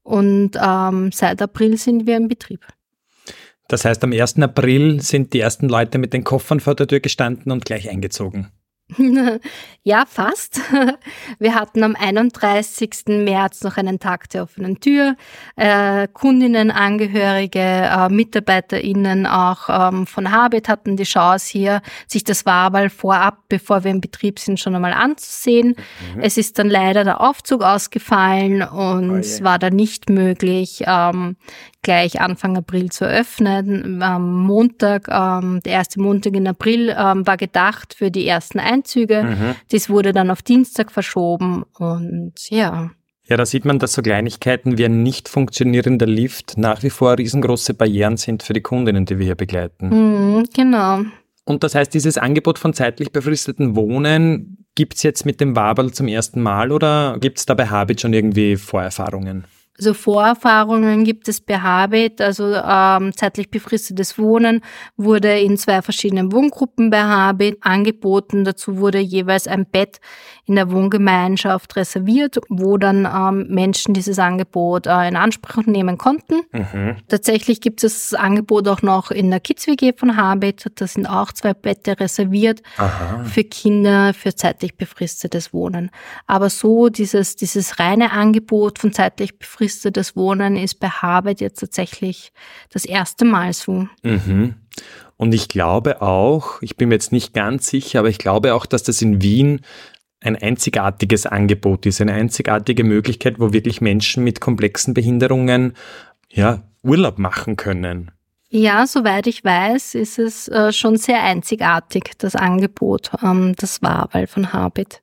Und 0.04 0.52
ähm, 0.54 1.10
seit 1.10 1.42
April 1.42 1.76
sind 1.78 2.06
wir 2.06 2.16
im 2.16 2.28
Betrieb. 2.28 2.64
Das 3.70 3.84
heißt, 3.84 4.02
am 4.02 4.12
1. 4.12 4.40
April 4.40 5.00
sind 5.00 5.32
die 5.32 5.38
ersten 5.38 5.68
Leute 5.68 5.98
mit 5.98 6.12
den 6.12 6.24
Koffern 6.24 6.58
vor 6.58 6.74
der 6.74 6.88
Tür 6.88 6.98
gestanden 6.98 7.52
und 7.52 7.64
gleich 7.64 7.88
eingezogen. 7.88 8.48
ja, 9.82 10.04
fast. 10.06 10.60
Wir 11.38 11.54
hatten 11.54 11.82
am 11.82 11.96
31. 11.96 12.90
März 13.06 13.62
noch 13.62 13.76
einen 13.76 13.98
Tag 13.98 14.28
der 14.30 14.42
offenen 14.42 14.80
Tür. 14.80 15.16
Äh, 15.56 16.08
Kundinnen, 16.08 16.70
Angehörige, 16.70 17.60
äh, 17.60 18.08
MitarbeiterInnen 18.08 19.26
auch 19.26 19.68
ähm, 19.68 20.06
von 20.06 20.30
Habit 20.30 20.68
hatten 20.68 20.96
die 20.96 21.04
Chance 21.04 21.48
hier, 21.50 21.82
sich 22.06 22.24
das 22.24 22.46
Wabal 22.46 22.90
vorab, 22.90 23.38
bevor 23.48 23.84
wir 23.84 23.90
im 23.90 24.00
Betrieb 24.00 24.38
sind, 24.38 24.58
schon 24.58 24.74
einmal 24.74 24.92
anzusehen. 24.92 25.76
Mhm. 26.14 26.20
Es 26.20 26.36
ist 26.36 26.58
dann 26.58 26.68
leider 26.68 27.04
der 27.04 27.20
Aufzug 27.20 27.62
ausgefallen 27.62 28.62
und 28.62 29.10
oh 29.10 29.16
es 29.16 29.42
war 29.42 29.58
dann 29.58 29.74
nicht 29.74 30.10
möglich, 30.10 30.82
ähm, 30.86 31.36
gleich 31.82 32.20
Anfang 32.20 32.56
April 32.56 32.90
zu 32.90 33.06
öffnen. 33.06 34.02
Am 34.02 34.42
Montag, 34.42 35.08
ähm, 35.08 35.60
der 35.64 35.72
erste 35.72 36.00
Montag 36.00 36.34
in 36.34 36.46
April, 36.46 36.94
ähm, 36.96 37.26
war 37.26 37.36
gedacht 37.36 37.94
für 37.94 38.10
die 38.10 38.26
ersten 38.26 38.58
Einzüge. 38.80 39.22
Mhm. 39.22 39.54
Das 39.70 39.88
wurde 39.88 40.12
dann 40.12 40.30
auf 40.30 40.42
Dienstag 40.42 40.90
verschoben 40.90 41.64
und 41.78 42.34
ja. 42.48 42.90
Ja, 43.28 43.36
da 43.36 43.46
sieht 43.46 43.64
man, 43.64 43.78
dass 43.78 43.92
so 43.92 44.02
Kleinigkeiten 44.02 44.76
wie 44.76 44.84
ein 44.84 45.04
nicht 45.04 45.28
funktionierender 45.28 46.06
Lift 46.06 46.58
nach 46.58 46.82
wie 46.82 46.90
vor 46.90 47.16
riesengroße 47.16 47.74
Barrieren 47.74 48.16
sind 48.16 48.42
für 48.42 48.54
die 48.54 48.60
Kundinnen, 48.60 49.04
die 49.04 49.18
wir 49.18 49.26
hier 49.26 49.34
begleiten. 49.36 49.88
Mhm, 49.88 50.44
genau. 50.52 51.02
Und 51.44 51.62
das 51.62 51.74
heißt, 51.74 51.94
dieses 51.94 52.18
Angebot 52.18 52.58
von 52.58 52.74
zeitlich 52.74 53.12
befristeten 53.12 53.76
Wohnen 53.76 54.66
gibt 54.74 54.94
es 54.94 55.02
jetzt 55.02 55.26
mit 55.26 55.40
dem 55.40 55.54
Waberl 55.54 55.92
zum 55.92 56.08
ersten 56.08 56.40
Mal 56.40 56.72
oder 56.72 57.18
gibt 57.20 57.38
es 57.38 57.46
da 57.46 57.54
bei 57.54 57.66
Habit 57.66 58.00
schon 58.00 58.12
irgendwie 58.12 58.56
Vorerfahrungen? 58.56 59.44
Also 59.80 59.94
Vorerfahrungen 59.94 61.04
gibt 61.04 61.26
es 61.26 61.40
bei 61.40 61.58
Habit, 61.58 62.20
also 62.20 62.52
ähm, 62.52 63.16
zeitlich 63.16 63.50
befristetes 63.50 64.18
Wohnen 64.18 64.60
wurde 64.98 65.40
in 65.40 65.56
zwei 65.56 65.80
verschiedenen 65.80 66.32
Wohngruppen 66.32 66.90
bei 66.90 67.02
Habit 67.02 67.56
angeboten. 67.62 68.44
Dazu 68.44 68.76
wurde 68.76 68.98
jeweils 68.98 69.46
ein 69.46 69.64
Bett 69.64 69.98
in 70.44 70.56
der 70.56 70.70
Wohngemeinschaft 70.70 71.76
reserviert, 71.76 72.38
wo 72.50 72.76
dann 72.76 73.06
ähm, 73.10 73.46
Menschen 73.48 73.94
dieses 73.94 74.18
Angebot 74.18 74.86
äh, 74.86 75.08
in 75.08 75.16
Anspruch 75.16 75.64
nehmen 75.64 75.96
konnten. 75.96 76.42
Mhm. 76.52 76.96
Tatsächlich 77.08 77.62
gibt 77.62 77.82
es 77.82 78.10
das 78.10 78.20
Angebot 78.20 78.68
auch 78.68 78.82
noch 78.82 79.10
in 79.10 79.30
der 79.30 79.40
Kids-WG 79.40 79.94
von 79.96 80.18
Habit. 80.18 80.66
Da 80.74 80.86
sind 80.86 81.06
auch 81.06 81.32
zwei 81.32 81.54
Bette 81.54 81.98
reserviert 81.98 82.62
Aha. 82.76 83.24
für 83.24 83.44
Kinder 83.44 84.12
für 84.12 84.34
zeitlich 84.34 84.76
befristetes 84.76 85.54
Wohnen. 85.54 85.90
Aber 86.26 86.50
so 86.50 86.90
dieses, 86.90 87.36
dieses 87.36 87.78
reine 87.78 88.10
Angebot 88.12 88.78
von 88.78 88.92
zeitlich 88.92 89.38
befristetem 89.38 89.69
befristetes 89.70 90.16
Wohnen 90.16 90.56
ist 90.56 90.80
bei 90.80 90.88
Harvard 90.88 91.40
jetzt 91.40 91.60
tatsächlich 91.60 92.32
das 92.70 92.84
erste 92.84 93.24
Mal 93.24 93.52
so. 93.52 93.86
Mhm. 94.02 94.54
Und 95.16 95.32
ich 95.32 95.48
glaube 95.48 96.02
auch, 96.02 96.60
ich 96.62 96.76
bin 96.76 96.88
mir 96.88 96.96
jetzt 96.96 97.12
nicht 97.12 97.34
ganz 97.34 97.68
sicher, 97.68 98.00
aber 98.00 98.08
ich 98.08 98.18
glaube 98.18 98.54
auch, 98.54 98.66
dass 98.66 98.82
das 98.82 99.00
in 99.00 99.22
Wien 99.22 99.60
ein 100.22 100.36
einzigartiges 100.36 101.26
Angebot 101.26 101.86
ist, 101.86 102.00
eine 102.00 102.12
einzigartige 102.12 102.84
Möglichkeit, 102.84 103.38
wo 103.38 103.52
wirklich 103.52 103.80
Menschen 103.80 104.24
mit 104.24 104.40
komplexen 104.40 104.92
Behinderungen 104.92 105.74
ja, 106.28 106.62
Urlaub 106.82 107.18
machen 107.18 107.56
können. 107.56 108.10
Ja, 108.48 108.86
soweit 108.86 109.28
ich 109.28 109.44
weiß, 109.44 109.94
ist 109.94 110.18
es 110.18 110.48
äh, 110.48 110.72
schon 110.72 110.96
sehr 110.96 111.22
einzigartig, 111.22 112.12
das 112.18 112.34
Angebot, 112.34 113.12
ähm, 113.22 113.54
das 113.56 113.80
Wahlwahl 113.82 114.26
von 114.26 114.52
Habit. 114.52 115.02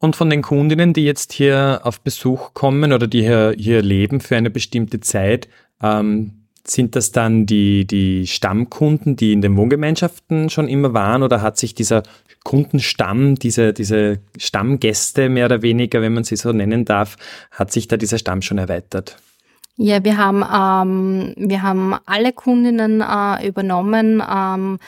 Und 0.00 0.16
von 0.16 0.30
den 0.30 0.40
Kundinnen, 0.40 0.94
die 0.94 1.04
jetzt 1.04 1.32
hier 1.32 1.82
auf 1.84 2.00
Besuch 2.00 2.54
kommen 2.54 2.92
oder 2.92 3.06
die 3.06 3.20
hier, 3.20 3.54
hier 3.56 3.82
leben 3.82 4.20
für 4.20 4.36
eine 4.36 4.50
bestimmte 4.50 5.00
Zeit, 5.00 5.46
ähm, 5.82 6.32
sind 6.66 6.96
das 6.96 7.12
dann 7.12 7.44
die, 7.44 7.86
die 7.86 8.26
Stammkunden, 8.26 9.16
die 9.16 9.32
in 9.32 9.42
den 9.42 9.56
Wohngemeinschaften 9.56 10.48
schon 10.48 10.68
immer 10.68 10.94
waren 10.94 11.22
oder 11.22 11.42
hat 11.42 11.58
sich 11.58 11.74
dieser 11.74 12.02
Kundenstamm, 12.44 13.34
diese, 13.34 13.74
diese 13.74 14.20
Stammgäste 14.38 15.28
mehr 15.28 15.46
oder 15.46 15.60
weniger, 15.60 16.00
wenn 16.00 16.14
man 16.14 16.24
sie 16.24 16.36
so 16.36 16.52
nennen 16.52 16.86
darf, 16.86 17.16
hat 17.50 17.70
sich 17.70 17.86
da 17.86 17.98
dieser 17.98 18.18
Stamm 18.18 18.40
schon 18.40 18.56
erweitert? 18.56 19.18
Ja, 19.76 20.02
wir 20.02 20.16
haben, 20.16 20.42
ähm, 20.42 21.34
wir 21.36 21.62
haben 21.62 21.94
alle 22.06 22.32
Kundinnen 22.32 23.02
äh, 23.02 23.46
übernommen. 23.46 24.22
Ähm, 24.26 24.78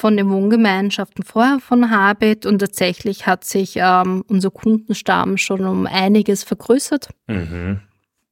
von 0.00 0.16
den 0.16 0.30
Wohngemeinschaften 0.30 1.24
vorher 1.24 1.60
von 1.60 1.90
Habit 1.90 2.46
und 2.46 2.58
tatsächlich 2.58 3.26
hat 3.26 3.44
sich 3.44 3.74
ähm, 3.76 4.24
unser 4.28 4.50
Kundenstamm 4.50 5.36
schon 5.36 5.66
um 5.66 5.86
einiges 5.86 6.42
vergrößert. 6.42 7.10
Mhm. 7.26 7.80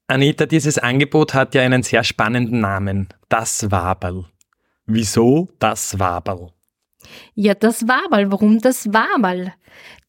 Anita, 0.06 0.46
dieses 0.46 0.78
Angebot 0.78 1.34
hat 1.34 1.54
ja 1.54 1.60
einen 1.60 1.82
sehr 1.82 2.04
spannenden 2.04 2.60
Namen. 2.60 3.08
Das 3.28 3.70
Waberl. 3.70 4.25
Wieso 4.87 5.50
das 5.58 5.98
Waberl? 5.98 6.48
Ja, 7.34 7.52
das 7.52 7.87
Waberl. 7.87 8.32
Warum 8.32 8.60
das 8.60 8.90
Waberl? 8.90 9.52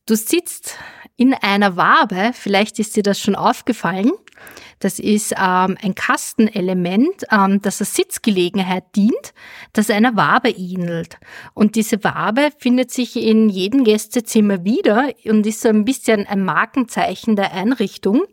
Du 0.06 0.16
sitzt 0.16 0.78
in 1.18 1.34
einer 1.34 1.76
Wabe, 1.76 2.32
vielleicht 2.34 2.80
ist 2.80 2.96
dir 2.96 3.04
das 3.04 3.20
schon 3.20 3.36
aufgefallen. 3.36 4.12
Das 4.80 4.98
ist 4.98 5.34
ähm, 5.34 5.78
ein 5.82 5.94
Kastenelement, 5.96 7.26
ähm, 7.32 7.62
das 7.62 7.82
als 7.82 7.96
Sitzgelegenheit 7.96 8.84
dient, 8.96 9.34
das 9.74 9.90
einer 9.90 10.16
Wabe 10.16 10.50
ähnelt. 10.50 11.18
Und 11.54 11.76
diese 11.76 12.04
Wabe 12.04 12.50
findet 12.58 12.92
sich 12.92 13.16
in 13.16 13.50
jedem 13.50 13.84
Gästezimmer 13.84 14.64
wieder 14.64 15.10
und 15.26 15.46
ist 15.46 15.62
so 15.62 15.70
ein 15.70 15.86
bisschen 15.86 16.26
ein 16.28 16.44
Markenzeichen 16.44 17.36
der 17.36 17.54
Einrichtung. 17.54 18.24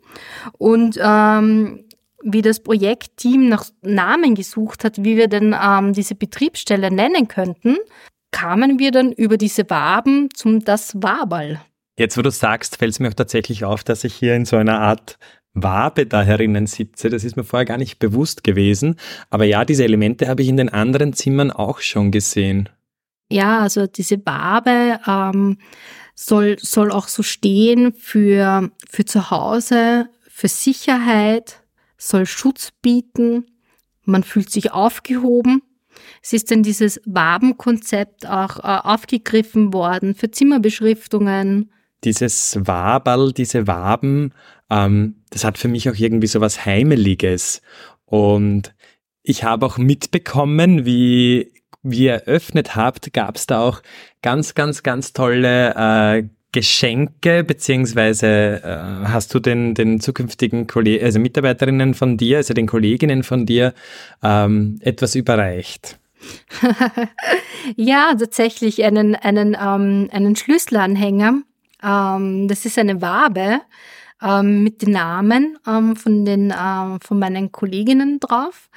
Und 0.57 0.97
ähm, 1.01 1.83
wie 2.23 2.41
das 2.41 2.61
Projektteam 2.61 3.47
nach 3.49 3.65
Namen 3.81 4.35
gesucht 4.35 4.83
hat, 4.83 5.03
wie 5.03 5.17
wir 5.17 5.27
denn 5.27 5.55
ähm, 5.61 5.93
diese 5.93 6.15
Betriebsstelle 6.15 6.91
nennen 6.91 7.27
könnten, 7.27 7.77
kamen 8.31 8.79
wir 8.79 8.91
dann 8.91 9.11
über 9.11 9.37
diese 9.37 9.69
Waben 9.69 10.29
zum 10.33 10.63
Das 10.63 10.95
Waberl. 10.95 11.61
Jetzt, 11.97 12.17
wo 12.17 12.21
du 12.21 12.31
sagst, 12.31 12.77
fällt 12.77 12.91
es 12.91 12.99
mir 12.99 13.09
auch 13.09 13.13
tatsächlich 13.13 13.65
auf, 13.65 13.83
dass 13.83 14.03
ich 14.03 14.13
hier 14.13 14.35
in 14.35 14.45
so 14.45 14.55
einer 14.57 14.79
Art 14.79 15.17
Wabe 15.63 16.05
da 16.05 16.21
herinnen 16.21 16.67
sitze. 16.67 17.09
Das 17.09 17.23
ist 17.23 17.35
mir 17.35 17.43
vorher 17.43 17.65
gar 17.65 17.77
nicht 17.77 17.99
bewusst 17.99 18.43
gewesen. 18.43 18.95
Aber 19.29 19.45
ja, 19.45 19.65
diese 19.65 19.83
Elemente 19.83 20.27
habe 20.27 20.41
ich 20.41 20.49
in 20.49 20.57
den 20.57 20.69
anderen 20.69 21.13
Zimmern 21.13 21.51
auch 21.51 21.79
schon 21.79 22.11
gesehen. 22.11 22.69
Ja, 23.29 23.59
also 23.59 23.87
diese 23.87 24.25
Wabe 24.25 24.99
ähm, 25.05 25.57
soll, 26.15 26.57
soll 26.59 26.91
auch 26.91 27.07
so 27.07 27.23
stehen 27.23 27.93
für, 27.93 28.71
für 28.89 29.05
zu 29.05 29.29
Hause, 29.31 30.09
für 30.29 30.47
Sicherheit, 30.47 31.61
soll 31.97 32.25
Schutz 32.25 32.71
bieten. 32.81 33.45
Man 34.03 34.23
fühlt 34.23 34.49
sich 34.49 34.71
aufgehoben. 34.71 35.61
Es 36.21 36.33
ist 36.33 36.51
dann 36.51 36.63
dieses 36.63 37.01
Wabenkonzept 37.05 38.27
auch 38.27 38.59
äh, 38.59 38.87
aufgegriffen 38.87 39.73
worden 39.73 40.15
für 40.15 40.31
Zimmerbeschriftungen. 40.31 41.71
Dieses 42.03 42.57
Waberl, 42.61 43.33
diese 43.33 43.65
Waben, 43.65 44.31
ähm, 44.69 45.23
das 45.29 45.43
hat 45.43 45.57
für 45.57 45.67
mich 45.67 45.89
auch 45.89 45.95
irgendwie 45.95 46.27
so 46.27 46.41
was 46.41 46.65
Heimeliges. 46.65 47.61
Und 48.05 48.73
ich 49.23 49.43
habe 49.43 49.65
auch 49.65 49.77
mitbekommen, 49.77 50.85
wie, 50.85 51.51
wie 51.83 52.05
ihr 52.05 52.13
eröffnet 52.13 52.75
habt, 52.75 53.13
gab 53.13 53.35
es 53.35 53.47
da 53.47 53.61
auch 53.61 53.81
ganz, 54.21 54.55
ganz, 54.55 54.83
ganz 54.83 55.13
tolle 55.13 55.75
äh, 55.75 56.23
Geschenke, 56.53 57.43
beziehungsweise 57.43 58.61
äh, 58.63 59.07
hast 59.07 59.33
du 59.33 59.39
den, 59.39 59.73
den 59.73 59.99
zukünftigen 59.99 60.65
Kollegen, 60.65 61.03
also 61.03 61.19
Mitarbeiterinnen 61.19 61.93
von 61.93 62.17
dir, 62.17 62.37
also 62.37 62.53
den 62.53 62.67
Kolleginnen 62.67 63.23
von 63.23 63.45
dir, 63.45 63.73
ähm, 64.23 64.79
etwas 64.81 65.15
überreicht? 65.15 65.99
ja, 67.75 68.15
tatsächlich 68.17 68.83
einen, 68.83 69.15
einen, 69.15 69.55
ähm, 69.59 70.09
einen 70.11 70.35
Schlüsselanhänger. 70.35 71.41
Ähm, 71.83 72.47
das 72.47 72.65
ist 72.65 72.79
eine 72.79 73.01
Wabe 73.01 73.61
ähm, 74.21 74.63
mit 74.63 74.81
den 74.81 74.91
Namen 74.91 75.57
ähm, 75.67 75.95
von, 75.95 76.25
den, 76.25 76.51
äh, 76.51 76.99
von 77.01 77.19
meinen 77.19 77.51
Kolleginnen 77.51 78.19
drauf. 78.19 78.69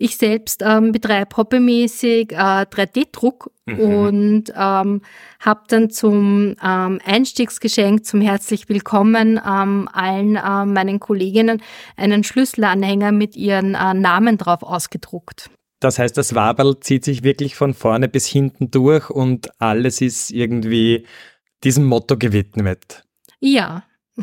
Ich 0.00 0.16
selbst 0.16 0.62
ähm, 0.64 0.92
betreibe 0.92 1.36
hobbymäßig 1.36 2.30
äh, 2.32 2.36
3D-Druck 2.36 3.50
mhm. 3.66 3.80
und 3.80 4.44
ähm, 4.56 5.02
habe 5.40 5.62
dann 5.68 5.90
zum 5.90 6.54
ähm, 6.64 7.00
Einstiegsgeschenk, 7.04 8.06
zum 8.06 8.20
herzlich 8.20 8.68
willkommen 8.68 9.40
ähm, 9.44 9.88
allen 9.92 10.36
äh, 10.36 10.64
meinen 10.66 11.00
Kolleginnen 11.00 11.60
einen 11.96 12.22
Schlüsselanhänger 12.22 13.10
mit 13.10 13.34
ihren 13.34 13.74
äh, 13.74 13.92
Namen 13.92 14.38
drauf 14.38 14.62
ausgedruckt. 14.62 15.50
Das 15.80 15.98
heißt, 15.98 16.16
das 16.16 16.34
Waberl 16.34 16.78
zieht 16.80 17.04
sich 17.04 17.24
wirklich 17.24 17.56
von 17.56 17.74
vorne 17.74 18.08
bis 18.08 18.26
hinten 18.26 18.70
durch 18.70 19.10
und 19.10 19.48
alles 19.60 20.00
ist 20.00 20.30
irgendwie 20.30 21.06
diesem 21.64 21.84
Motto 21.86 22.16
gewidmet. 22.16 23.04
Ja. 23.40 23.84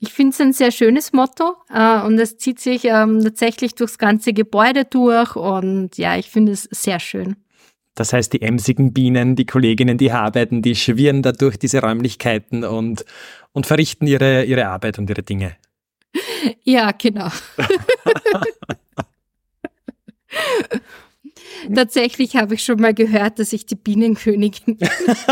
Ich 0.00 0.12
finde 0.12 0.30
es 0.30 0.40
ein 0.40 0.52
sehr 0.54 0.70
schönes 0.70 1.12
Motto 1.12 1.56
äh, 1.68 2.00
und 2.00 2.18
es 2.18 2.38
zieht 2.38 2.58
sich 2.58 2.86
ähm, 2.86 3.22
tatsächlich 3.22 3.74
durchs 3.74 3.98
ganze 3.98 4.32
Gebäude 4.32 4.86
durch 4.86 5.36
und 5.36 5.98
ja, 5.98 6.16
ich 6.16 6.30
finde 6.30 6.52
es 6.52 6.62
sehr 6.64 6.98
schön. 7.00 7.36
Das 7.94 8.14
heißt, 8.14 8.32
die 8.32 8.40
emsigen 8.40 8.94
Bienen, 8.94 9.36
die 9.36 9.44
Kolleginnen, 9.44 9.98
die 9.98 10.10
arbeiten, 10.10 10.62
die 10.62 10.74
schwirren 10.74 11.20
da 11.22 11.32
durch 11.32 11.58
diese 11.58 11.82
Räumlichkeiten 11.82 12.64
und, 12.64 13.04
und 13.52 13.66
verrichten 13.66 14.06
ihre, 14.06 14.44
ihre 14.44 14.68
Arbeit 14.68 14.98
und 14.98 15.10
ihre 15.10 15.22
Dinge. 15.22 15.56
Ja, 16.64 16.92
genau. 16.92 17.28
Tatsächlich 21.74 22.36
habe 22.36 22.54
ich 22.54 22.64
schon 22.64 22.80
mal 22.80 22.94
gehört, 22.94 23.38
dass 23.38 23.52
ich 23.52 23.66
die 23.66 23.76
Bienenkönigin 23.76 24.78
bin. 24.78 24.88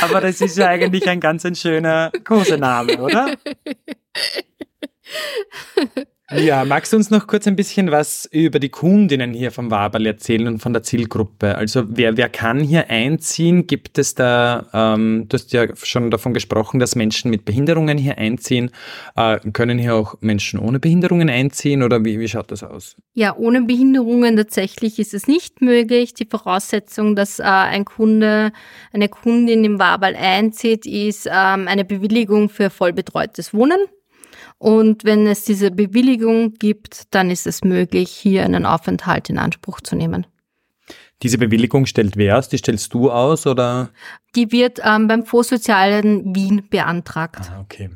Aber 0.00 0.20
das 0.20 0.40
ist 0.40 0.56
ja 0.56 0.68
eigentlich 0.68 1.08
ein 1.08 1.20
ganz 1.20 1.44
ein 1.44 1.54
schöner 1.54 2.10
Kosename, 2.24 3.00
oder? 3.00 3.34
Ja, 6.32 6.64
magst 6.64 6.92
du 6.92 6.96
uns 6.96 7.10
noch 7.10 7.26
kurz 7.26 7.48
ein 7.48 7.56
bisschen 7.56 7.90
was 7.90 8.24
über 8.30 8.60
die 8.60 8.68
Kundinnen 8.68 9.32
hier 9.32 9.50
vom 9.50 9.70
Waberl 9.72 10.06
erzählen 10.06 10.46
und 10.46 10.58
von 10.60 10.72
der 10.72 10.84
Zielgruppe? 10.84 11.56
Also 11.56 11.82
wer, 11.88 12.16
wer 12.16 12.28
kann 12.28 12.60
hier 12.60 12.88
einziehen? 12.88 13.66
Gibt 13.66 13.98
es 13.98 14.14
da, 14.14 14.66
ähm, 14.72 15.26
du 15.28 15.34
hast 15.34 15.52
ja 15.52 15.66
schon 15.74 16.08
davon 16.10 16.32
gesprochen, 16.32 16.78
dass 16.78 16.94
Menschen 16.94 17.32
mit 17.32 17.44
Behinderungen 17.44 17.98
hier 17.98 18.16
einziehen. 18.16 18.70
Äh, 19.16 19.40
können 19.52 19.78
hier 19.78 19.96
auch 19.96 20.14
Menschen 20.20 20.60
ohne 20.60 20.78
Behinderungen 20.78 21.28
einziehen 21.28 21.82
oder 21.82 22.04
wie, 22.04 22.20
wie 22.20 22.28
schaut 22.28 22.52
das 22.52 22.62
aus? 22.62 22.94
Ja, 23.14 23.36
ohne 23.36 23.62
Behinderungen 23.62 24.36
tatsächlich 24.36 25.00
ist 25.00 25.14
es 25.14 25.26
nicht 25.26 25.60
möglich. 25.62 26.14
Die 26.14 26.26
Voraussetzung, 26.26 27.16
dass 27.16 27.40
äh, 27.40 27.42
ein 27.42 27.84
Kunde, 27.84 28.52
eine 28.92 29.08
Kundin 29.08 29.64
im 29.64 29.80
Waberl 29.80 30.14
einzieht, 30.14 30.86
ist 30.86 31.26
ähm, 31.26 31.66
eine 31.66 31.84
Bewilligung 31.84 32.48
für 32.50 32.70
vollbetreutes 32.70 33.52
Wohnen. 33.52 33.78
Und 34.60 35.04
wenn 35.04 35.26
es 35.26 35.44
diese 35.44 35.70
Bewilligung 35.70 36.52
gibt, 36.52 37.14
dann 37.14 37.30
ist 37.30 37.46
es 37.46 37.64
möglich, 37.64 38.10
hier 38.10 38.44
einen 38.44 38.66
Aufenthalt 38.66 39.30
in 39.30 39.38
Anspruch 39.38 39.80
zu 39.80 39.96
nehmen. 39.96 40.26
Diese 41.22 41.38
Bewilligung 41.38 41.86
stellt 41.86 42.18
wer 42.18 42.38
aus? 42.38 42.50
Die 42.50 42.58
stellst 42.58 42.92
du 42.92 43.10
aus 43.10 43.46
oder? 43.46 43.88
Die 44.36 44.52
wird 44.52 44.78
ähm, 44.84 45.08
beim 45.08 45.24
Vorsozialen 45.24 46.34
Wien 46.34 46.68
beantragt. 46.68 47.50
Ah, 47.50 47.60
okay. 47.62 47.88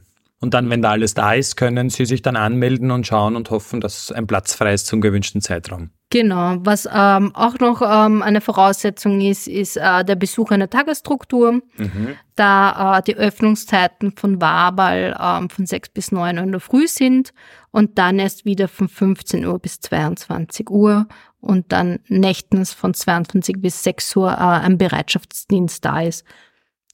Und 0.44 0.52
dann, 0.52 0.68
wenn 0.68 0.82
da 0.82 0.90
alles 0.90 1.14
da 1.14 1.32
ist, 1.32 1.56
können 1.56 1.88
Sie 1.88 2.04
sich 2.04 2.20
dann 2.20 2.36
anmelden 2.36 2.90
und 2.90 3.06
schauen 3.06 3.34
und 3.34 3.48
hoffen, 3.48 3.80
dass 3.80 4.12
ein 4.12 4.26
Platz 4.26 4.52
frei 4.52 4.74
ist 4.74 4.86
zum 4.86 5.00
gewünschten 5.00 5.40
Zeitraum. 5.40 5.88
Genau. 6.10 6.56
Was 6.58 6.86
ähm, 6.92 7.34
auch 7.34 7.58
noch 7.60 7.80
ähm, 7.80 8.20
eine 8.20 8.42
Voraussetzung 8.42 9.22
ist, 9.22 9.48
ist 9.48 9.78
äh, 9.78 10.04
der 10.04 10.16
Besuch 10.16 10.50
einer 10.50 10.68
Tagesstruktur, 10.68 11.62
mhm. 11.78 12.16
da 12.36 12.98
äh, 12.98 13.02
die 13.02 13.16
Öffnungszeiten 13.16 14.12
von 14.18 14.42
Wabal 14.42 15.16
ähm, 15.18 15.48
von 15.48 15.64
6 15.64 15.88
bis 15.88 16.12
9 16.12 16.36
Uhr 16.36 16.44
in 16.44 16.50
der 16.52 16.60
Früh 16.60 16.88
sind 16.88 17.32
und 17.70 17.96
dann 17.96 18.18
erst 18.18 18.44
wieder 18.44 18.68
von 18.68 18.88
15 18.88 19.46
Uhr 19.46 19.58
bis 19.58 19.80
22 19.80 20.68
Uhr 20.68 21.06
und 21.40 21.72
dann 21.72 22.00
nächtens 22.08 22.74
von 22.74 22.92
22 22.92 23.62
bis 23.62 23.82
6 23.82 24.14
Uhr 24.16 24.30
äh, 24.30 24.36
ein 24.36 24.76
Bereitschaftsdienst 24.76 25.82
da 25.86 26.02
ist. 26.02 26.22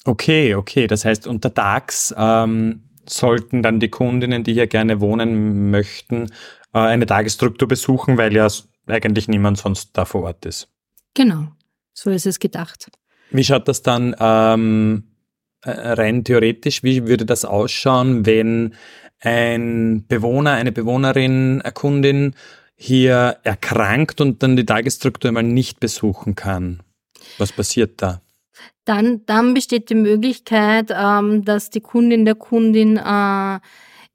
Okay, 0.04 0.54
okay. 0.54 0.86
Das 0.86 1.04
heißt, 1.04 1.26
untertags 1.26 2.14
ähm, 2.16 2.84
sollten 3.06 3.62
dann 3.62 3.80
die 3.80 3.88
Kundinnen, 3.88 4.44
die 4.44 4.54
hier 4.54 4.66
gerne 4.66 5.00
wohnen 5.00 5.70
möchten, 5.70 6.26
äh, 6.72 6.78
eine 6.78 7.06
Tagesstruktur 7.06 7.68
besuchen, 7.68 8.18
weil 8.18 8.34
ja 8.34 8.48
eigentlich 8.86 9.28
niemand 9.28 9.58
sonst 9.58 9.90
da 9.94 10.04
vor 10.04 10.22
Ort 10.24 10.46
ist. 10.46 10.68
Genau, 11.14 11.48
so 11.92 12.10
ist 12.10 12.26
es 12.26 12.38
gedacht. 12.38 12.90
Wie 13.30 13.44
schaut 13.44 13.68
das 13.68 13.82
dann 13.82 14.14
ähm, 14.18 15.04
äh, 15.62 15.70
rein 15.70 16.24
theoretisch, 16.24 16.82
wie 16.82 17.06
würde 17.06 17.26
das 17.26 17.44
ausschauen, 17.44 18.26
wenn 18.26 18.74
ein 19.20 20.06
Bewohner, 20.08 20.52
eine 20.52 20.72
Bewohnerin, 20.72 21.60
eine 21.62 21.72
Kundin 21.72 22.34
hier 22.74 23.38
erkrankt 23.42 24.20
und 24.20 24.42
dann 24.42 24.56
die 24.56 24.64
Tagesstruktur 24.64 25.30
mal 25.32 25.42
nicht 25.42 25.80
besuchen 25.80 26.34
kann? 26.34 26.82
Was 27.38 27.52
passiert 27.52 28.02
da? 28.02 28.22
Dann, 28.84 29.24
dann 29.26 29.54
besteht 29.54 29.90
die 29.90 29.94
Möglichkeit, 29.94 30.90
ähm, 30.90 31.44
dass 31.44 31.70
die 31.70 31.80
Kundin 31.80 32.24
der 32.24 32.34
Kundin 32.34 32.96
äh, 32.96 33.58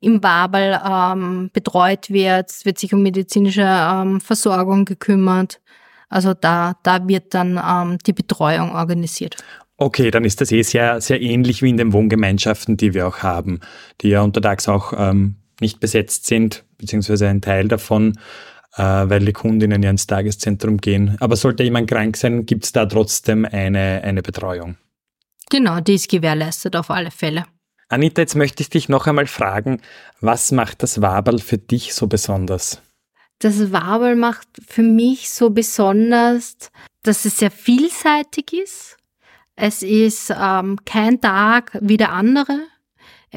im 0.01 0.21
Babel 0.21 0.79
ähm, 0.87 1.49
betreut 1.53 2.09
wird, 2.09 2.51
es 2.51 2.65
wird 2.65 2.77
sich 2.77 2.93
um 2.93 3.01
medizinische 3.01 3.65
ähm, 3.65 4.21
Versorgung 4.21 4.85
gekümmert. 4.85 5.61
Also 6.09 6.33
da, 6.33 6.75
da 6.83 7.07
wird 7.07 7.33
dann 7.33 7.57
ähm, 7.57 7.97
die 8.05 8.13
Betreuung 8.13 8.71
organisiert. 8.71 9.37
Okay, 9.77 10.11
dann 10.11 10.23
ist 10.23 10.39
das 10.39 10.51
eh 10.51 10.61
sehr, 10.61 11.01
sehr 11.01 11.21
ähnlich 11.21 11.61
wie 11.61 11.69
in 11.69 11.77
den 11.77 11.91
Wohngemeinschaften, 11.91 12.77
die 12.77 12.93
wir 12.93 13.07
auch 13.07 13.19
haben, 13.19 13.59
die 14.01 14.09
ja 14.09 14.21
untertags 14.21 14.69
auch 14.69 14.93
ähm, 14.95 15.35
nicht 15.59 15.79
besetzt 15.79 16.27
sind, 16.27 16.63
beziehungsweise 16.77 17.27
ein 17.27 17.41
Teil 17.41 17.67
davon, 17.67 18.17
weil 18.83 19.19
die 19.19 19.33
Kundinnen 19.33 19.81
ja 19.83 19.89
ins 19.89 20.07
Tageszentrum 20.07 20.77
gehen. 20.77 21.17
Aber 21.19 21.35
sollte 21.35 21.63
jemand 21.63 21.89
krank 21.89 22.17
sein, 22.17 22.45
gibt 22.45 22.65
es 22.65 22.71
da 22.71 22.85
trotzdem 22.85 23.45
eine, 23.45 24.01
eine 24.03 24.21
Betreuung. 24.21 24.77
Genau, 25.49 25.79
die 25.79 25.95
ist 25.95 26.09
gewährleistet 26.09 26.75
auf 26.75 26.89
alle 26.89 27.11
Fälle. 27.11 27.45
Anita, 27.87 28.21
jetzt 28.21 28.35
möchte 28.35 28.63
ich 28.63 28.69
dich 28.69 28.89
noch 28.89 29.05
einmal 29.05 29.27
fragen, 29.27 29.81
was 30.19 30.51
macht 30.51 30.81
das 30.81 31.01
Waberl 31.01 31.39
für 31.39 31.59
dich 31.59 31.93
so 31.93 32.07
besonders? 32.07 32.81
Das 33.39 33.71
Waberl 33.71 34.15
macht 34.15 34.47
für 34.67 34.81
mich 34.81 35.29
so 35.29 35.51
besonders, 35.51 36.55
dass 37.03 37.25
es 37.25 37.37
sehr 37.37 37.51
vielseitig 37.51 38.53
ist. 38.53 38.97
Es 39.55 39.83
ist 39.83 40.33
ähm, 40.37 40.79
kein 40.85 41.21
Tag 41.21 41.77
wie 41.79 41.97
der 41.97 42.11
andere. 42.11 42.59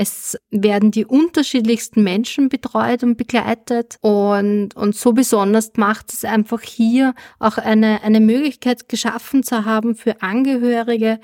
Es 0.00 0.38
werden 0.52 0.92
die 0.92 1.04
unterschiedlichsten 1.04 2.04
Menschen 2.04 2.48
betreut 2.48 3.02
und 3.02 3.16
begleitet 3.16 3.96
und, 4.00 4.76
und 4.76 4.94
so 4.94 5.12
besonders 5.12 5.72
macht 5.74 6.12
es 6.12 6.24
einfach 6.24 6.60
hier 6.62 7.16
auch 7.40 7.58
eine, 7.58 8.04
eine 8.04 8.20
Möglichkeit 8.20 8.88
geschaffen 8.88 9.42
zu 9.42 9.64
haben 9.64 9.96
für 9.96 10.22
Angehörige, 10.22 11.18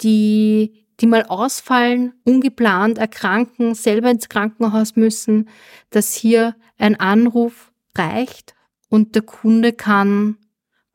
die 0.00 0.86
die 1.00 1.06
mal 1.06 1.24
ausfallen, 1.24 2.14
ungeplant 2.24 2.96
erkranken, 2.96 3.74
selber 3.74 4.10
ins 4.10 4.30
Krankenhaus 4.30 4.96
müssen, 4.96 5.50
dass 5.90 6.14
hier 6.14 6.56
ein 6.78 6.98
Anruf 6.98 7.70
reicht 7.94 8.54
und 8.88 9.14
der 9.14 9.20
Kunde 9.20 9.74
kann 9.74 10.38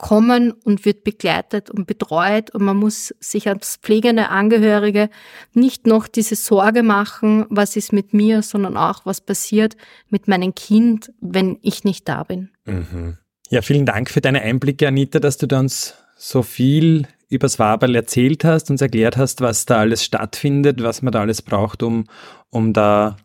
kommen 0.01 0.51
und 0.51 0.83
wird 0.83 1.03
begleitet 1.03 1.69
und 1.69 1.85
betreut 1.85 2.49
und 2.55 2.63
man 2.63 2.75
muss 2.75 3.13
sich 3.19 3.47
als 3.47 3.77
pflegende 3.77 4.29
Angehörige 4.29 5.09
nicht 5.53 5.85
noch 5.85 6.07
diese 6.07 6.35
Sorge 6.35 6.81
machen, 6.81 7.45
was 7.49 7.75
ist 7.75 7.93
mit 7.93 8.11
mir, 8.11 8.41
sondern 8.41 8.77
auch, 8.77 9.05
was 9.05 9.21
passiert 9.21 9.77
mit 10.09 10.27
meinem 10.27 10.55
Kind, 10.55 11.13
wenn 11.21 11.59
ich 11.61 11.83
nicht 11.83 12.09
da 12.09 12.23
bin. 12.23 12.49
Mhm. 12.65 13.17
Ja, 13.51 13.61
vielen 13.61 13.85
Dank 13.85 14.09
für 14.09 14.21
deine 14.21 14.41
Einblicke, 14.41 14.87
Anita, 14.87 15.19
dass 15.19 15.37
du 15.37 15.47
uns 15.55 15.93
so 16.17 16.41
viel 16.41 17.07
übers 17.29 17.59
Waberl 17.59 17.95
erzählt 17.95 18.43
hast, 18.43 18.71
uns 18.71 18.81
erklärt 18.81 19.17
hast, 19.17 19.39
was 19.39 19.67
da 19.67 19.77
alles 19.77 20.03
stattfindet, 20.03 20.81
was 20.81 21.03
man 21.03 21.13
da 21.13 21.21
alles 21.21 21.43
braucht, 21.43 21.83
um, 21.83 22.05
um 22.49 22.73
da 22.73 23.17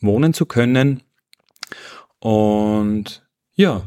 wohnen 0.00 0.34
zu 0.34 0.44
können. 0.44 1.02
Und 2.18 3.24
ja, 3.54 3.82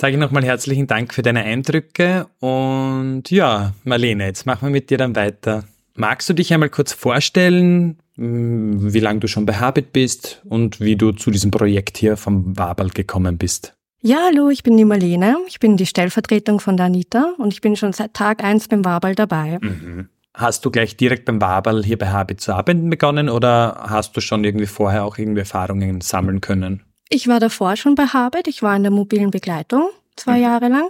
sage 0.00 0.14
ich 0.14 0.18
nochmal 0.18 0.44
herzlichen 0.44 0.86
Dank 0.86 1.12
für 1.12 1.20
deine 1.20 1.44
Eindrücke. 1.44 2.26
Und 2.40 3.30
ja, 3.30 3.74
Marlene, 3.84 4.26
jetzt 4.26 4.46
machen 4.46 4.62
wir 4.62 4.70
mit 4.70 4.88
dir 4.88 4.96
dann 4.96 5.14
weiter. 5.14 5.64
Magst 5.94 6.28
du 6.28 6.32
dich 6.32 6.54
einmal 6.54 6.70
kurz 6.70 6.94
vorstellen, 6.94 7.98
wie 8.16 9.00
lange 9.00 9.20
du 9.20 9.28
schon 9.28 9.44
bei 9.44 9.56
Habit 9.56 9.92
bist 9.92 10.40
und 10.48 10.80
wie 10.80 10.96
du 10.96 11.12
zu 11.12 11.30
diesem 11.30 11.50
Projekt 11.50 11.98
hier 11.98 12.16
vom 12.16 12.56
Waberl 12.56 12.88
gekommen 12.88 13.36
bist? 13.36 13.74
Ja, 14.00 14.28
hallo, 14.28 14.48
ich 14.48 14.62
bin 14.62 14.78
die 14.78 14.86
Marlene. 14.86 15.36
Ich 15.46 15.60
bin 15.60 15.76
die 15.76 15.84
Stellvertretung 15.84 16.60
von 16.60 16.78
der 16.78 16.86
Anita 16.86 17.34
und 17.36 17.52
ich 17.52 17.60
bin 17.60 17.76
schon 17.76 17.92
seit 17.92 18.14
Tag 18.14 18.42
eins 18.42 18.68
beim 18.68 18.82
Waberl 18.86 19.14
dabei. 19.14 19.58
Mhm. 19.60 20.08
Hast 20.32 20.64
du 20.64 20.70
gleich 20.70 20.96
direkt 20.96 21.26
beim 21.26 21.42
Waberl 21.42 21.84
hier 21.84 21.98
bei 21.98 22.08
Habit 22.08 22.40
zu 22.40 22.54
arbeiten 22.54 22.88
begonnen 22.88 23.28
oder 23.28 23.84
hast 23.88 24.16
du 24.16 24.22
schon 24.22 24.44
irgendwie 24.44 24.66
vorher 24.66 25.04
auch 25.04 25.18
irgendwie 25.18 25.40
Erfahrungen 25.40 26.00
sammeln 26.00 26.40
können? 26.40 26.84
Ich 27.10 27.28
war 27.28 27.40
davor 27.40 27.76
schon 27.76 27.94
bei 27.94 28.06
Habit. 28.06 28.48
Ich 28.48 28.62
war 28.62 28.74
in 28.76 28.82
der 28.82 28.92
mobilen 28.92 29.30
Begleitung 29.30 29.90
zwei 30.16 30.36
mhm. 30.36 30.42
Jahre 30.42 30.68
lang. 30.68 30.88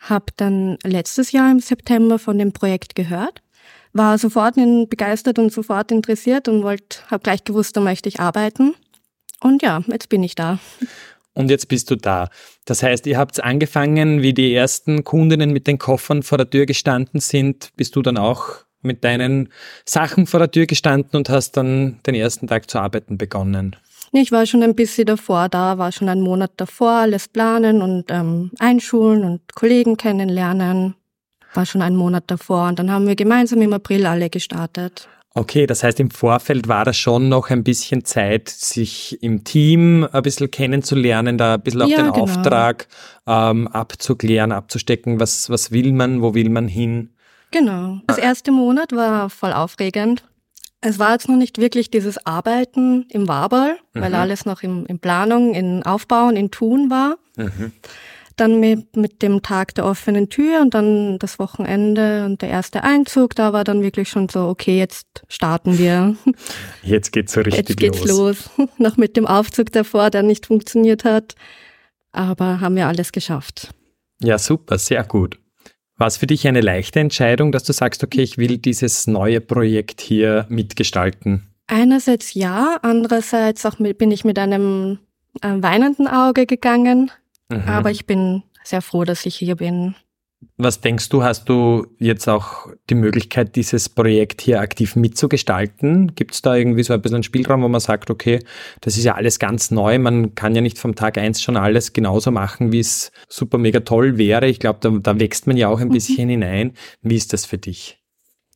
Hab 0.00 0.36
dann 0.36 0.76
letztes 0.84 1.32
Jahr 1.32 1.50
im 1.50 1.60
September 1.60 2.18
von 2.18 2.38
dem 2.38 2.52
Projekt 2.52 2.94
gehört. 2.94 3.40
War 3.92 4.18
sofort 4.18 4.56
begeistert 4.56 5.38
und 5.38 5.52
sofort 5.52 5.92
interessiert 5.92 6.48
und 6.48 6.62
wollte, 6.62 6.98
habe 7.10 7.22
gleich 7.22 7.44
gewusst, 7.44 7.76
da 7.76 7.80
möchte 7.80 8.08
ich 8.08 8.20
arbeiten. 8.20 8.74
Und 9.40 9.62
ja, 9.62 9.82
jetzt 9.86 10.08
bin 10.08 10.22
ich 10.22 10.34
da 10.34 10.58
und 11.34 11.50
jetzt 11.50 11.68
bist 11.68 11.90
du 11.90 11.96
da. 11.96 12.28
Das 12.64 12.82
heißt, 12.82 13.06
ihr 13.06 13.18
habt 13.18 13.42
angefangen, 13.42 14.22
wie 14.22 14.34
die 14.34 14.54
ersten 14.54 15.04
Kundinnen 15.04 15.52
mit 15.52 15.66
den 15.66 15.78
Koffern 15.78 16.22
vor 16.22 16.38
der 16.38 16.48
Tür 16.48 16.66
gestanden 16.66 17.20
sind, 17.20 17.70
bist 17.76 17.96
du 17.96 18.02
dann 18.02 18.18
auch 18.18 18.64
mit 18.82 19.04
deinen 19.04 19.48
Sachen 19.84 20.26
vor 20.26 20.40
der 20.40 20.50
Tür 20.50 20.66
gestanden 20.66 21.16
und 21.16 21.28
hast 21.28 21.56
dann 21.56 22.00
den 22.06 22.14
ersten 22.14 22.48
Tag 22.48 22.68
zu 22.68 22.78
arbeiten 22.78 23.16
begonnen. 23.16 23.76
Ich 24.14 24.30
war 24.30 24.44
schon 24.44 24.62
ein 24.62 24.74
bisschen 24.74 25.06
davor 25.06 25.48
da, 25.48 25.78
war 25.78 25.90
schon 25.90 26.08
einen 26.10 26.20
Monat 26.20 26.52
davor, 26.58 26.90
alles 26.90 27.28
planen 27.28 27.80
und 27.80 28.04
ähm, 28.10 28.50
einschulen 28.58 29.24
und 29.24 29.54
Kollegen 29.54 29.96
kennenlernen. 29.96 30.94
War 31.54 31.64
schon 31.64 31.80
einen 31.80 31.96
Monat 31.96 32.24
davor 32.26 32.68
und 32.68 32.78
dann 32.78 32.90
haben 32.90 33.06
wir 33.06 33.16
gemeinsam 33.16 33.62
im 33.62 33.72
April 33.72 34.04
alle 34.04 34.28
gestartet. 34.28 35.08
Okay, 35.34 35.66
das 35.66 35.82
heißt, 35.82 35.98
im 36.00 36.10
Vorfeld 36.10 36.68
war 36.68 36.84
da 36.84 36.92
schon 36.92 37.30
noch 37.30 37.48
ein 37.48 37.64
bisschen 37.64 38.04
Zeit, 38.04 38.50
sich 38.50 39.22
im 39.22 39.44
Team 39.44 40.06
ein 40.12 40.22
bisschen 40.22 40.50
kennenzulernen, 40.50 41.38
da 41.38 41.54
ein 41.54 41.62
bisschen 41.62 41.80
auch 41.80 41.88
ja, 41.88 42.02
den 42.02 42.12
genau. 42.12 42.24
Auftrag 42.24 42.88
ähm, 43.26 43.66
abzuklären, 43.68 44.52
abzustecken, 44.52 45.20
was, 45.20 45.48
was 45.48 45.70
will 45.70 45.92
man, 45.92 46.20
wo 46.20 46.34
will 46.34 46.50
man 46.50 46.68
hin. 46.68 47.14
Genau. 47.50 48.00
Das 48.06 48.18
erste 48.18 48.52
Monat 48.52 48.92
war 48.92 49.30
voll 49.30 49.54
aufregend. 49.54 50.22
Es 50.84 50.98
war 50.98 51.12
jetzt 51.12 51.28
noch 51.28 51.36
nicht 51.36 51.58
wirklich 51.58 51.90
dieses 51.90 52.26
Arbeiten 52.26 53.06
im 53.08 53.28
weil 53.28 54.10
mhm. 54.10 54.16
alles 54.16 54.44
noch 54.44 54.62
in, 54.62 54.84
in 54.86 54.98
Planung, 54.98 55.54
in 55.54 55.84
Aufbauen, 55.84 56.36
in 56.36 56.50
Tun 56.50 56.90
war. 56.90 57.18
Mhm. 57.36 57.72
Dann 58.36 58.58
mit, 58.58 58.96
mit 58.96 59.22
dem 59.22 59.42
Tag 59.42 59.74
der 59.76 59.86
offenen 59.86 60.28
Tür 60.28 60.60
und 60.60 60.74
dann 60.74 61.18
das 61.20 61.38
Wochenende 61.38 62.24
und 62.24 62.42
der 62.42 62.48
erste 62.48 62.82
Einzug, 62.82 63.36
da 63.36 63.52
war 63.52 63.62
dann 63.62 63.82
wirklich 63.82 64.08
schon 64.08 64.28
so, 64.28 64.48
okay, 64.48 64.76
jetzt 64.76 65.22
starten 65.28 65.78
wir. 65.78 66.16
Jetzt 66.82 67.12
geht's 67.12 67.32
so 67.32 67.42
richtig 67.42 67.68
jetzt 67.68 67.78
geht's 67.78 68.04
los. 68.04 68.50
los. 68.56 68.68
Noch 68.78 68.96
mit 68.96 69.16
dem 69.16 69.26
Aufzug 69.26 69.70
davor, 69.70 70.10
der 70.10 70.24
nicht 70.24 70.46
funktioniert 70.46 71.04
hat. 71.04 71.36
Aber 72.10 72.60
haben 72.60 72.74
wir 72.74 72.88
alles 72.88 73.12
geschafft. 73.12 73.72
Ja, 74.20 74.38
super, 74.38 74.78
sehr 74.78 75.04
gut. 75.04 75.38
War 75.96 76.06
es 76.06 76.16
für 76.16 76.26
dich 76.26 76.48
eine 76.48 76.60
leichte 76.60 77.00
Entscheidung, 77.00 77.52
dass 77.52 77.64
du 77.64 77.72
sagst, 77.72 78.02
okay, 78.02 78.22
ich 78.22 78.38
will 78.38 78.58
dieses 78.58 79.06
neue 79.06 79.40
Projekt 79.40 80.00
hier 80.00 80.46
mitgestalten? 80.48 81.48
Einerseits 81.66 82.34
ja, 82.34 82.78
andererseits 82.82 83.64
auch 83.66 83.78
mit, 83.78 83.98
bin 83.98 84.10
ich 84.10 84.24
mit 84.24 84.38
einem 84.38 84.98
äh, 85.42 85.48
weinenden 85.54 86.08
Auge 86.08 86.46
gegangen. 86.46 87.10
Mhm. 87.48 87.62
Aber 87.66 87.90
ich 87.90 88.06
bin 88.06 88.42
sehr 88.64 88.82
froh, 88.82 89.04
dass 89.04 89.26
ich 89.26 89.36
hier 89.36 89.56
bin. 89.56 89.94
Was 90.56 90.80
denkst 90.80 91.08
du, 91.08 91.22
hast 91.22 91.48
du 91.48 91.86
jetzt 91.98 92.28
auch 92.28 92.68
die 92.90 92.94
Möglichkeit, 92.94 93.56
dieses 93.56 93.88
Projekt 93.88 94.40
hier 94.40 94.60
aktiv 94.60 94.96
mitzugestalten? 94.96 96.14
Gibt 96.14 96.34
es 96.34 96.42
da 96.42 96.54
irgendwie 96.54 96.82
so 96.82 96.92
ein 96.92 97.02
bisschen 97.02 97.16
einen 97.16 97.22
Spielraum, 97.22 97.62
wo 97.62 97.68
man 97.68 97.80
sagt, 97.80 98.10
okay, 98.10 98.40
das 98.80 98.96
ist 98.96 99.04
ja 99.04 99.14
alles 99.14 99.38
ganz 99.38 99.70
neu, 99.70 99.98
man 99.98 100.34
kann 100.34 100.54
ja 100.54 100.60
nicht 100.60 100.78
vom 100.78 100.94
Tag 100.94 101.18
eins 101.18 101.42
schon 101.42 101.56
alles 101.56 101.92
genauso 101.92 102.30
machen, 102.30 102.72
wie 102.72 102.80
es 102.80 103.12
super 103.28 103.58
mega 103.58 103.80
toll 103.80 104.18
wäre. 104.18 104.46
Ich 104.46 104.60
glaube, 104.60 104.78
da, 104.80 104.90
da, 104.90 105.18
wächst 105.18 105.46
man 105.46 105.56
ja 105.56 105.68
auch 105.68 105.80
ein 105.80 105.88
mhm. 105.88 105.92
bisschen 105.92 106.28
hinein. 106.28 106.72
Wie 107.00 107.16
ist 107.16 107.32
das 107.32 107.46
für 107.46 107.58
dich? 107.58 107.98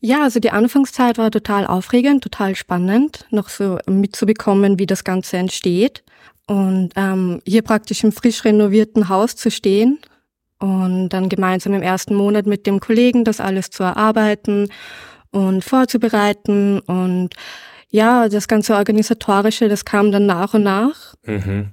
Ja, 0.00 0.22
also 0.22 0.40
die 0.40 0.50
Anfangszeit 0.50 1.18
war 1.18 1.30
total 1.30 1.66
aufregend, 1.66 2.22
total 2.22 2.54
spannend, 2.54 3.26
noch 3.30 3.48
so 3.48 3.78
mitzubekommen, 3.88 4.78
wie 4.78 4.86
das 4.86 5.04
Ganze 5.04 5.38
entsteht. 5.38 6.04
Und 6.46 6.90
ähm, 6.96 7.40
hier 7.44 7.62
praktisch 7.62 8.04
im 8.04 8.12
frisch 8.12 8.44
renovierten 8.44 9.08
Haus 9.08 9.34
zu 9.34 9.50
stehen 9.50 9.98
und 10.58 11.10
dann 11.10 11.28
gemeinsam 11.28 11.74
im 11.74 11.82
ersten 11.82 12.14
Monat 12.14 12.46
mit 12.46 12.66
dem 12.66 12.80
Kollegen 12.80 13.24
das 13.24 13.40
alles 13.40 13.70
zu 13.70 13.82
erarbeiten 13.82 14.68
und 15.30 15.64
vorzubereiten 15.64 16.80
und 16.80 17.30
ja, 17.90 18.28
das 18.28 18.48
ganze 18.48 18.74
Organisatorische, 18.74 19.68
das 19.68 19.84
kam 19.84 20.10
dann 20.12 20.26
nach 20.26 20.54
und 20.54 20.64
nach. 20.64 21.14
Mhm. 21.24 21.70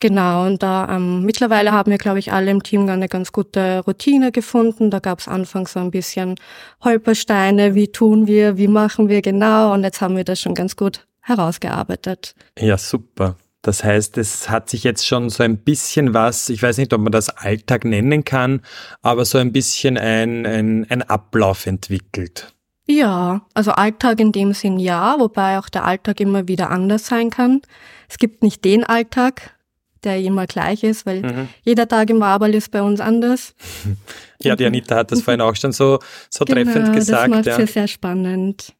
Genau, 0.00 0.46
und 0.46 0.62
da 0.62 0.96
ähm, 0.96 1.24
mittlerweile 1.24 1.72
haben 1.72 1.90
wir, 1.90 1.98
glaube 1.98 2.18
ich, 2.18 2.32
alle 2.32 2.50
im 2.50 2.62
Team 2.62 2.88
eine 2.88 3.08
ganz 3.08 3.32
gute 3.32 3.80
Routine 3.80 4.32
gefunden. 4.32 4.90
Da 4.90 4.98
gab 4.98 5.18
es 5.18 5.28
anfangs 5.28 5.74
so 5.74 5.80
ein 5.80 5.90
bisschen 5.90 6.36
Holpersteine, 6.82 7.74
wie 7.74 7.88
tun 7.92 8.26
wir, 8.26 8.56
wie 8.56 8.68
machen 8.68 9.10
wir 9.10 9.20
genau, 9.20 9.74
und 9.74 9.84
jetzt 9.84 10.00
haben 10.00 10.16
wir 10.16 10.24
das 10.24 10.40
schon 10.40 10.54
ganz 10.54 10.74
gut 10.74 11.06
herausgearbeitet. 11.20 12.34
Ja, 12.58 12.78
super. 12.78 13.36
Das 13.62 13.84
heißt, 13.84 14.16
es 14.16 14.48
hat 14.48 14.70
sich 14.70 14.84
jetzt 14.84 15.06
schon 15.06 15.28
so 15.28 15.42
ein 15.42 15.58
bisschen 15.58 16.14
was, 16.14 16.48
ich 16.48 16.62
weiß 16.62 16.78
nicht, 16.78 16.92
ob 16.94 17.02
man 17.02 17.12
das 17.12 17.28
Alltag 17.28 17.84
nennen 17.84 18.24
kann, 18.24 18.62
aber 19.02 19.24
so 19.24 19.38
ein 19.38 19.52
bisschen 19.52 19.98
ein, 19.98 20.46
ein, 20.46 20.86
ein 20.88 21.02
Ablauf 21.02 21.66
entwickelt. 21.66 22.54
Ja, 22.86 23.42
also 23.54 23.72
Alltag 23.72 24.18
in 24.18 24.32
dem 24.32 24.52
Sinn 24.52 24.78
ja, 24.78 25.16
wobei 25.18 25.58
auch 25.58 25.68
der 25.68 25.84
Alltag 25.84 26.20
immer 26.20 26.48
wieder 26.48 26.70
anders 26.70 27.06
sein 27.06 27.30
kann. 27.30 27.60
Es 28.08 28.18
gibt 28.18 28.42
nicht 28.42 28.64
den 28.64 28.82
Alltag, 28.82 29.54
der 30.02 30.18
immer 30.20 30.46
gleich 30.46 30.82
ist, 30.82 31.06
weil 31.06 31.22
mhm. 31.22 31.48
jeder 31.62 31.86
Tag 31.86 32.10
im 32.10 32.20
Wabel 32.20 32.54
ist 32.54 32.70
bei 32.70 32.82
uns 32.82 33.00
anders. 33.00 33.54
Ja, 34.42 34.56
die 34.56 34.64
Anita 34.64 34.96
hat 34.96 35.12
das 35.12 35.20
vorhin 35.20 35.42
auch 35.42 35.54
schon 35.54 35.72
so, 35.72 35.98
so 36.30 36.46
genau, 36.46 36.62
treffend 36.62 36.94
gesagt. 36.94 37.24
Das 37.24 37.28
macht 37.28 37.44
ja. 37.44 37.56
sehr, 37.56 37.66
sehr 37.66 37.88
spannend. 37.88 38.72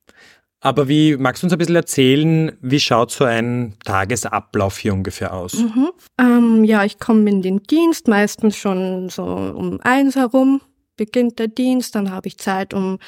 Aber 0.60 0.88
wie, 0.88 1.16
magst 1.16 1.42
du 1.42 1.46
uns 1.46 1.52
ein 1.54 1.58
bisschen 1.58 1.76
erzählen, 1.76 2.52
wie 2.60 2.80
schaut 2.80 3.10
so 3.10 3.24
ein 3.24 3.76
Tagesablauf 3.84 4.78
hier 4.78 4.92
ungefähr 4.92 5.32
aus? 5.32 5.54
Mhm. 5.54 5.90
Ähm, 6.18 6.64
ja, 6.64 6.84
ich 6.84 6.98
komme 6.98 7.30
in 7.30 7.40
den 7.40 7.62
Dienst, 7.62 8.08
meistens 8.08 8.56
schon 8.56 9.08
so 9.08 9.24
um 9.24 9.80
eins 9.82 10.16
herum 10.16 10.60
beginnt 10.96 11.38
der 11.38 11.48
Dienst, 11.48 11.94
dann 11.94 12.10
habe 12.10 12.28
ich 12.28 12.36
Zeit, 12.36 12.74
um 12.74 12.98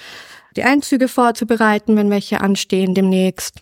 die 0.56 0.62
Einzüge 0.62 1.08
vorzubereiten, 1.08 1.94
wenn 1.94 2.08
welche 2.08 2.40
anstehen 2.40 2.94
demnächst. 2.94 3.60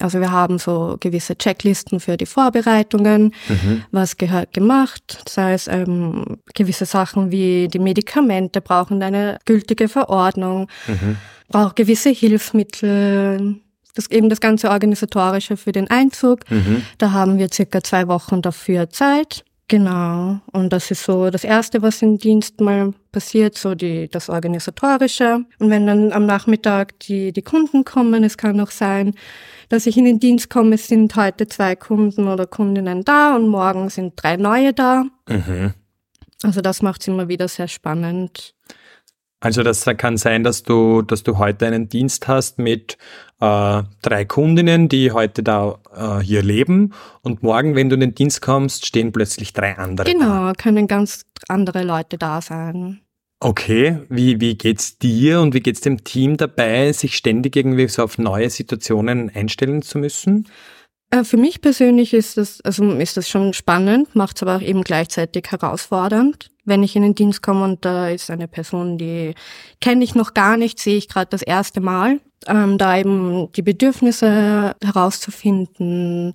Also 0.00 0.20
wir 0.20 0.32
haben 0.32 0.58
so 0.58 0.96
gewisse 0.98 1.38
Checklisten 1.38 2.00
für 2.00 2.16
die 2.16 2.26
Vorbereitungen, 2.26 3.32
mhm. 3.48 3.84
was 3.92 4.16
gehört 4.16 4.52
gemacht. 4.52 5.22
Das 5.24 5.36
heißt, 5.38 5.68
ähm, 5.68 6.38
gewisse 6.54 6.86
Sachen 6.86 7.30
wie 7.30 7.68
die 7.68 7.78
Medikamente 7.78 8.60
brauchen 8.60 9.00
eine 9.00 9.38
gültige 9.44 9.88
Verordnung. 9.88 10.66
Mhm 10.88 11.16
braucht 11.48 11.76
gewisse 11.76 12.10
Hilfsmittel, 12.10 13.56
das 13.94 14.10
eben 14.10 14.28
das 14.28 14.40
ganze 14.40 14.70
Organisatorische 14.70 15.56
für 15.56 15.72
den 15.72 15.90
Einzug. 15.90 16.48
Mhm. 16.50 16.82
Da 16.98 17.12
haben 17.12 17.38
wir 17.38 17.48
circa 17.52 17.82
zwei 17.82 18.06
Wochen 18.08 18.42
dafür 18.42 18.90
Zeit. 18.90 19.44
Genau. 19.68 20.40
Und 20.50 20.72
das 20.72 20.90
ist 20.90 21.04
so 21.04 21.28
das 21.28 21.44
Erste, 21.44 21.82
was 21.82 22.00
im 22.00 22.16
Dienst 22.16 22.58
mal 22.60 22.94
passiert, 23.12 23.58
so 23.58 23.74
die, 23.74 24.08
das 24.08 24.30
Organisatorische. 24.30 25.44
Und 25.58 25.68
wenn 25.68 25.86
dann 25.86 26.10
am 26.12 26.24
Nachmittag 26.24 26.98
die, 27.00 27.32
die 27.32 27.42
Kunden 27.42 27.84
kommen, 27.84 28.24
es 28.24 28.38
kann 28.38 28.58
auch 28.60 28.70
sein, 28.70 29.14
dass 29.68 29.86
ich 29.86 29.98
in 29.98 30.06
den 30.06 30.20
Dienst 30.20 30.48
komme, 30.48 30.76
es 30.76 30.88
sind 30.88 31.14
heute 31.16 31.46
zwei 31.48 31.76
Kunden 31.76 32.28
oder 32.28 32.46
Kundinnen 32.46 33.04
da 33.04 33.36
und 33.36 33.48
morgen 33.48 33.90
sind 33.90 34.14
drei 34.16 34.36
neue 34.36 34.72
da. 34.72 35.04
Mhm. 35.28 35.74
Also 36.42 36.62
das 36.62 36.80
macht 36.80 37.02
es 37.02 37.08
immer 37.08 37.28
wieder 37.28 37.48
sehr 37.48 37.68
spannend. 37.68 38.54
Also 39.40 39.62
das 39.62 39.84
kann 39.96 40.16
sein, 40.16 40.42
dass 40.42 40.64
du, 40.64 41.02
dass 41.02 41.22
du 41.22 41.38
heute 41.38 41.66
einen 41.66 41.88
Dienst 41.88 42.26
hast 42.26 42.58
mit 42.58 42.98
äh, 43.40 43.82
drei 44.02 44.24
Kundinnen, 44.24 44.88
die 44.88 45.12
heute 45.12 45.44
da 45.44 45.78
äh, 45.94 46.22
hier 46.22 46.42
leben 46.42 46.92
und 47.22 47.42
morgen, 47.42 47.76
wenn 47.76 47.88
du 47.88 47.94
in 47.94 48.00
den 48.00 48.14
Dienst 48.14 48.42
kommst, 48.42 48.84
stehen 48.84 49.12
plötzlich 49.12 49.52
drei 49.52 49.78
andere. 49.78 50.10
Genau, 50.10 50.48
da. 50.48 50.52
können 50.54 50.88
ganz 50.88 51.22
andere 51.46 51.84
Leute 51.84 52.18
da 52.18 52.40
sein. 52.40 53.00
Okay, 53.40 54.00
wie, 54.08 54.40
wie 54.40 54.56
geht's 54.56 54.98
dir 54.98 55.40
und 55.40 55.54
wie 55.54 55.60
geht's 55.60 55.80
dem 55.82 56.02
Team 56.02 56.36
dabei, 56.36 56.90
sich 56.92 57.16
ständig 57.16 57.54
irgendwie 57.54 57.86
so 57.86 58.02
auf 58.02 58.18
neue 58.18 58.50
Situationen 58.50 59.30
einstellen 59.32 59.82
zu 59.82 59.98
müssen? 59.98 60.48
Äh, 61.10 61.22
für 61.22 61.36
mich 61.36 61.60
persönlich 61.60 62.12
ist 62.12 62.36
das, 62.36 62.60
also 62.62 62.90
ist 62.94 63.16
das 63.16 63.28
schon 63.28 63.54
spannend, 63.54 64.16
macht 64.16 64.36
es 64.36 64.42
aber 64.42 64.56
auch 64.56 64.62
eben 64.62 64.82
gleichzeitig 64.82 65.44
herausfordernd. 65.50 66.50
Wenn 66.68 66.82
ich 66.82 66.94
in 66.96 67.02
den 67.02 67.14
Dienst 67.14 67.42
komme 67.42 67.64
und 67.64 67.84
da 67.84 68.08
ist 68.08 68.30
eine 68.30 68.46
Person, 68.46 68.98
die 68.98 69.34
kenne 69.80 70.04
ich 70.04 70.14
noch 70.14 70.34
gar 70.34 70.56
nicht, 70.56 70.78
sehe 70.78 70.96
ich 70.96 71.08
gerade 71.08 71.28
das 71.30 71.42
erste 71.42 71.80
Mal, 71.80 72.20
ähm, 72.46 72.78
da 72.78 72.96
eben 72.96 73.50
die 73.52 73.62
Bedürfnisse 73.62 74.76
herauszufinden. 74.82 76.34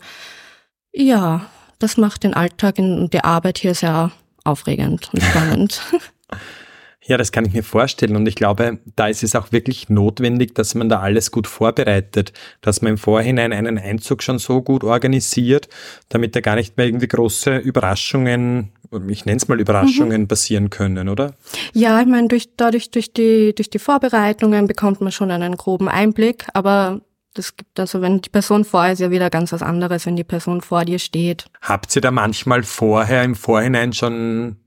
Ja, 0.91 1.45
das 1.79 1.97
macht 1.97 2.23
den 2.23 2.33
Alltag 2.33 2.79
und 2.79 3.13
die 3.13 3.23
Arbeit 3.23 3.59
hier 3.59 3.75
sehr 3.75 4.11
aufregend 4.43 5.09
und 5.13 5.21
spannend. 5.21 5.81
Ja, 7.05 7.17
das 7.17 7.31
kann 7.31 7.45
ich 7.45 7.53
mir 7.53 7.63
vorstellen. 7.63 8.15
Und 8.15 8.27
ich 8.27 8.35
glaube, 8.35 8.79
da 8.95 9.07
ist 9.07 9.23
es 9.23 9.35
auch 9.35 9.51
wirklich 9.51 9.89
notwendig, 9.89 10.55
dass 10.55 10.73
man 10.73 10.89
da 10.89 10.99
alles 10.99 11.31
gut 11.31 11.47
vorbereitet, 11.47 12.33
dass 12.61 12.81
man 12.81 12.93
im 12.93 12.97
Vorhinein 12.97 13.51
einen 13.51 13.77
Einzug 13.77 14.23
schon 14.23 14.39
so 14.39 14.61
gut 14.61 14.83
organisiert, 14.83 15.67
damit 16.09 16.35
da 16.35 16.41
gar 16.41 16.55
nicht 16.55 16.77
mehr 16.77 16.85
irgendwie 16.85 17.07
große 17.07 17.57
Überraschungen, 17.57 18.71
ich 19.07 19.25
nenne 19.25 19.37
es 19.37 19.47
mal 19.47 19.59
Überraschungen, 19.59 20.21
mhm. 20.21 20.27
passieren 20.27 20.69
können, 20.69 21.09
oder? 21.09 21.33
Ja, 21.73 21.99
ich 21.99 22.07
meine, 22.07 22.27
durch, 22.27 22.55
dadurch, 22.55 22.91
durch 22.91 23.11
die, 23.11 23.53
durch 23.53 23.69
die 23.69 23.79
Vorbereitungen 23.79 24.67
bekommt 24.67 25.01
man 25.01 25.11
schon 25.11 25.31
einen 25.31 25.57
groben 25.57 25.89
Einblick, 25.89 26.45
aber 26.53 27.01
das 27.33 27.57
gibt 27.57 27.79
also, 27.79 28.01
wenn 28.01 28.21
die 28.21 28.29
Person 28.29 28.63
vor 28.63 28.87
ist, 28.87 28.99
ja 28.99 29.09
wieder 29.09 29.29
ganz 29.29 29.51
was 29.51 29.63
anderes, 29.63 30.05
wenn 30.05 30.15
die 30.15 30.23
Person 30.23 30.61
vor 30.61 30.85
dir 30.85 30.99
steht. 30.99 31.45
Habt 31.61 31.95
ihr 31.95 32.01
da 32.01 32.11
manchmal 32.11 32.63
vorher 32.63 33.23
im 33.23 33.35
Vorhinein 33.35 33.93
schon 33.93 34.57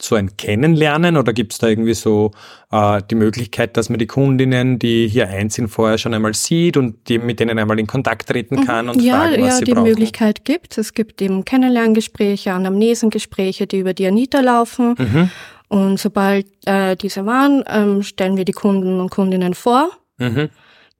so 0.00 0.16
ein 0.16 0.36
Kennenlernen 0.36 1.16
oder 1.16 1.32
gibt 1.32 1.52
es 1.52 1.58
da 1.58 1.68
irgendwie 1.68 1.94
so 1.94 2.32
äh, 2.72 3.00
die 3.10 3.14
Möglichkeit, 3.14 3.76
dass 3.76 3.88
man 3.88 3.98
die 3.98 4.06
Kundinnen, 4.06 4.78
die 4.78 5.08
hier 5.08 5.28
einziehen, 5.28 5.68
vorher 5.68 5.98
schon 5.98 6.14
einmal 6.14 6.34
sieht 6.34 6.76
und 6.76 7.08
die, 7.08 7.18
mit 7.18 7.38
denen 7.38 7.58
einmal 7.58 7.78
in 7.78 7.86
Kontakt 7.86 8.28
treten 8.28 8.56
mhm. 8.56 8.64
kann 8.64 8.88
und 8.88 9.00
ja, 9.00 9.20
fragen, 9.20 9.42
was 9.42 9.48
ja, 9.48 9.56
sie 9.56 9.64
die 9.64 9.72
brauchen? 9.72 9.88
Möglichkeit 9.88 10.44
gibt 10.44 10.78
es. 10.78 10.94
gibt 10.94 11.22
eben 11.22 11.44
Kennenlerngespräche, 11.44 12.52
Anamnesengespräche, 12.52 13.66
die 13.66 13.78
über 13.78 13.94
die 13.94 14.06
Anita 14.06 14.40
laufen. 14.40 14.94
Mhm. 14.98 15.30
Und 15.68 15.98
sobald 15.98 16.46
äh, 16.66 16.96
diese 16.96 17.24
waren, 17.24 17.64
ähm, 17.68 18.02
stellen 18.02 18.36
wir 18.36 18.44
die 18.44 18.52
Kunden 18.52 19.00
und 19.00 19.10
Kundinnen 19.10 19.54
vor. 19.54 19.90
Mhm. 20.18 20.50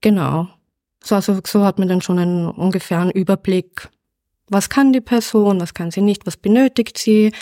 Genau. 0.00 0.48
So, 1.02 1.16
also, 1.16 1.38
so 1.46 1.64
hat 1.64 1.78
man 1.78 1.88
dann 1.88 2.00
schon 2.00 2.18
einen 2.18 2.48
ungefähren 2.48 3.10
Überblick, 3.10 3.88
was 4.48 4.68
kann 4.68 4.92
die 4.92 5.00
Person, 5.00 5.60
was 5.60 5.74
kann 5.74 5.90
sie 5.90 6.02
nicht, 6.02 6.26
was 6.26 6.36
benötigt 6.36 6.98
sie? 6.98 7.32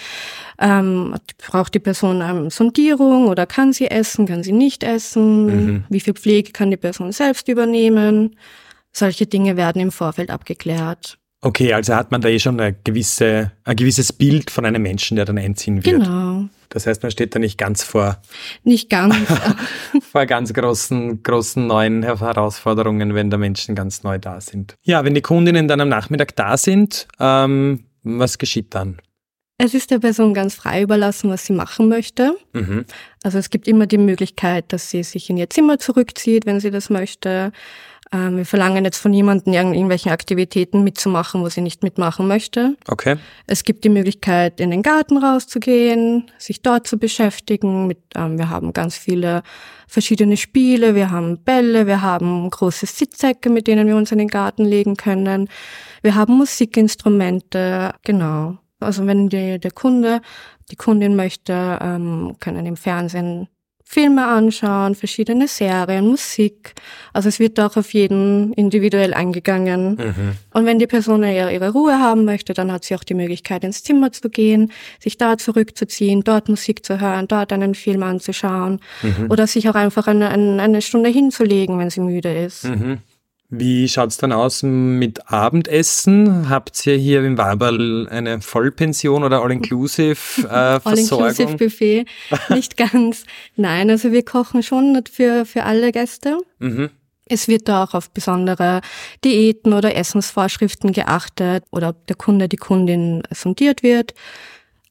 Ähm, 0.58 1.14
braucht 1.38 1.74
die 1.74 1.80
Person 1.80 2.22
eine 2.22 2.50
Sondierung 2.50 3.26
oder 3.28 3.46
kann 3.46 3.72
sie 3.72 3.90
essen, 3.90 4.26
kann 4.26 4.42
sie 4.42 4.52
nicht 4.52 4.84
essen? 4.84 5.46
Mhm. 5.46 5.84
Wie 5.88 6.00
viel 6.00 6.14
Pflege 6.14 6.52
kann 6.52 6.70
die 6.70 6.76
Person 6.76 7.12
selbst 7.12 7.48
übernehmen? 7.48 8.36
Solche 8.92 9.26
Dinge 9.26 9.56
werden 9.56 9.80
im 9.80 9.90
Vorfeld 9.90 10.30
abgeklärt. 10.30 11.18
Okay, 11.40 11.72
also 11.72 11.94
hat 11.96 12.12
man 12.12 12.20
da 12.20 12.28
eh 12.28 12.38
schon 12.38 12.60
eine 12.60 12.76
gewisse, 12.84 13.50
ein 13.64 13.74
gewisses 13.74 14.12
Bild 14.12 14.50
von 14.50 14.64
einem 14.64 14.82
Menschen, 14.82 15.16
der 15.16 15.24
dann 15.24 15.38
einziehen 15.38 15.84
wird. 15.84 16.04
Genau. 16.04 16.48
Das 16.72 16.86
heißt, 16.86 17.02
man 17.02 17.10
steht 17.10 17.34
da 17.34 17.38
nicht 17.38 17.58
ganz 17.58 17.84
vor. 17.84 18.16
Nicht 18.64 18.88
ganz. 18.88 19.14
vor 20.10 20.24
ganz 20.24 20.54
großen, 20.54 21.22
großen 21.22 21.66
neuen 21.66 22.02
Herausforderungen, 22.02 23.14
wenn 23.14 23.28
da 23.28 23.36
Menschen 23.36 23.74
ganz 23.74 24.02
neu 24.02 24.18
da 24.18 24.40
sind. 24.40 24.74
Ja, 24.82 25.04
wenn 25.04 25.14
die 25.14 25.20
Kundinnen 25.20 25.68
dann 25.68 25.82
am 25.82 25.90
Nachmittag 25.90 26.34
da 26.34 26.56
sind, 26.56 27.08
ähm, 27.20 27.84
was 28.02 28.38
geschieht 28.38 28.74
dann? 28.74 29.00
Es 29.58 29.74
ist 29.74 29.90
der 29.90 29.98
Person 29.98 30.32
ganz 30.32 30.54
frei 30.54 30.82
überlassen, 30.82 31.30
was 31.30 31.44
sie 31.44 31.52
machen 31.52 31.88
möchte. 31.88 32.34
Mhm. 32.54 32.86
Also 33.22 33.38
es 33.38 33.50
gibt 33.50 33.68
immer 33.68 33.86
die 33.86 33.98
Möglichkeit, 33.98 34.72
dass 34.72 34.90
sie 34.90 35.02
sich 35.02 35.28
in 35.28 35.36
ihr 35.36 35.50
Zimmer 35.50 35.78
zurückzieht, 35.78 36.46
wenn 36.46 36.58
sie 36.58 36.70
das 36.70 36.88
möchte. 36.88 37.52
Ähm, 38.12 38.36
wir 38.36 38.46
verlangen 38.46 38.84
jetzt 38.84 38.98
von 38.98 39.10
niemandem 39.10 39.54
irgendwelchen 39.54 40.12
Aktivitäten 40.12 40.84
mitzumachen, 40.84 41.42
wo 41.42 41.48
sie 41.48 41.62
nicht 41.62 41.82
mitmachen 41.82 42.28
möchte. 42.28 42.76
Okay. 42.86 43.16
Es 43.46 43.64
gibt 43.64 43.84
die 43.84 43.88
Möglichkeit, 43.88 44.60
in 44.60 44.70
den 44.70 44.82
Garten 44.82 45.16
rauszugehen, 45.16 46.30
sich 46.38 46.60
dort 46.60 46.86
zu 46.86 46.98
beschäftigen. 46.98 47.86
Mit, 47.86 47.98
ähm, 48.14 48.38
wir 48.38 48.50
haben 48.50 48.72
ganz 48.74 48.96
viele 48.96 49.42
verschiedene 49.88 50.36
Spiele, 50.36 50.94
wir 50.94 51.10
haben 51.10 51.42
Bälle, 51.42 51.86
wir 51.86 52.02
haben 52.02 52.48
große 52.50 52.86
Sitzsäcke, 52.86 53.48
mit 53.48 53.66
denen 53.66 53.86
wir 53.86 53.96
uns 53.96 54.12
in 54.12 54.18
den 54.18 54.28
Garten 54.28 54.64
legen 54.64 54.96
können. 54.96 55.48
Wir 56.02 56.14
haben 56.14 56.34
Musikinstrumente, 56.34 57.94
genau. 58.04 58.58
Also 58.80 59.06
wenn 59.06 59.28
die, 59.28 59.58
der 59.58 59.70
Kunde, 59.70 60.20
die 60.70 60.76
Kundin 60.76 61.16
möchte, 61.16 61.78
ähm, 61.80 62.36
können 62.40 62.66
im 62.66 62.76
Fernsehen 62.76 63.48
Filme 63.92 64.26
anschauen, 64.26 64.94
verschiedene 64.94 65.46
Serien, 65.46 66.06
Musik. 66.06 66.72
Also 67.12 67.28
es 67.28 67.38
wird 67.38 67.60
auch 67.60 67.76
auf 67.76 67.92
jeden 67.92 68.54
individuell 68.54 69.12
eingegangen. 69.12 69.96
Mhm. 69.96 70.32
Und 70.54 70.64
wenn 70.64 70.78
die 70.78 70.86
Person 70.86 71.22
ihre, 71.24 71.52
ihre 71.52 71.72
Ruhe 71.72 71.98
haben 71.98 72.24
möchte, 72.24 72.54
dann 72.54 72.72
hat 72.72 72.84
sie 72.84 72.94
auch 72.94 73.04
die 73.04 73.12
Möglichkeit, 73.12 73.64
ins 73.64 73.82
Zimmer 73.82 74.10
zu 74.10 74.30
gehen, 74.30 74.72
sich 74.98 75.18
da 75.18 75.36
zurückzuziehen, 75.36 76.24
dort 76.24 76.48
Musik 76.48 76.86
zu 76.86 77.02
hören, 77.02 77.28
dort 77.28 77.52
einen 77.52 77.74
Film 77.74 78.02
anzuschauen 78.02 78.80
Mhm. 79.02 79.30
oder 79.30 79.46
sich 79.46 79.68
auch 79.68 79.74
einfach 79.74 80.06
eine, 80.06 80.30
eine, 80.30 80.62
eine 80.62 80.80
Stunde 80.80 81.10
hinzulegen, 81.10 81.78
wenn 81.78 81.90
sie 81.90 82.00
müde 82.00 82.32
ist. 82.32 82.64
Mhm. 82.64 82.98
Wie 83.54 83.86
schaut's 83.86 84.16
dann 84.16 84.32
aus 84.32 84.62
mit 84.62 85.30
Abendessen? 85.30 86.48
Habt 86.48 86.86
ihr 86.86 86.96
hier 86.96 87.22
im 87.22 87.36
Waberl 87.36 88.08
eine 88.08 88.40
Vollpension 88.40 89.24
oder 89.24 89.42
All-Inclusive 89.42 90.48
äh? 90.48 90.80
All-Inclusive-Buffet. 90.82 92.06
Nicht 92.48 92.78
ganz. 92.78 93.24
Nein, 93.56 93.90
also 93.90 94.10
wir 94.10 94.24
kochen 94.24 94.62
schon 94.62 94.98
für, 95.12 95.44
für 95.44 95.64
alle 95.64 95.92
Gäste. 95.92 96.38
Mhm. 96.60 96.88
Es 97.26 97.46
wird 97.46 97.68
da 97.68 97.84
auch 97.84 97.92
auf 97.92 98.10
besondere 98.10 98.80
Diäten 99.22 99.74
oder 99.74 99.96
Essensvorschriften 99.96 100.92
geachtet 100.92 101.64
oder 101.70 101.90
ob 101.90 102.06
der 102.06 102.16
Kunde, 102.16 102.48
die 102.48 102.56
Kundin 102.56 103.22
sondiert 103.30 103.82
wird. 103.82 104.14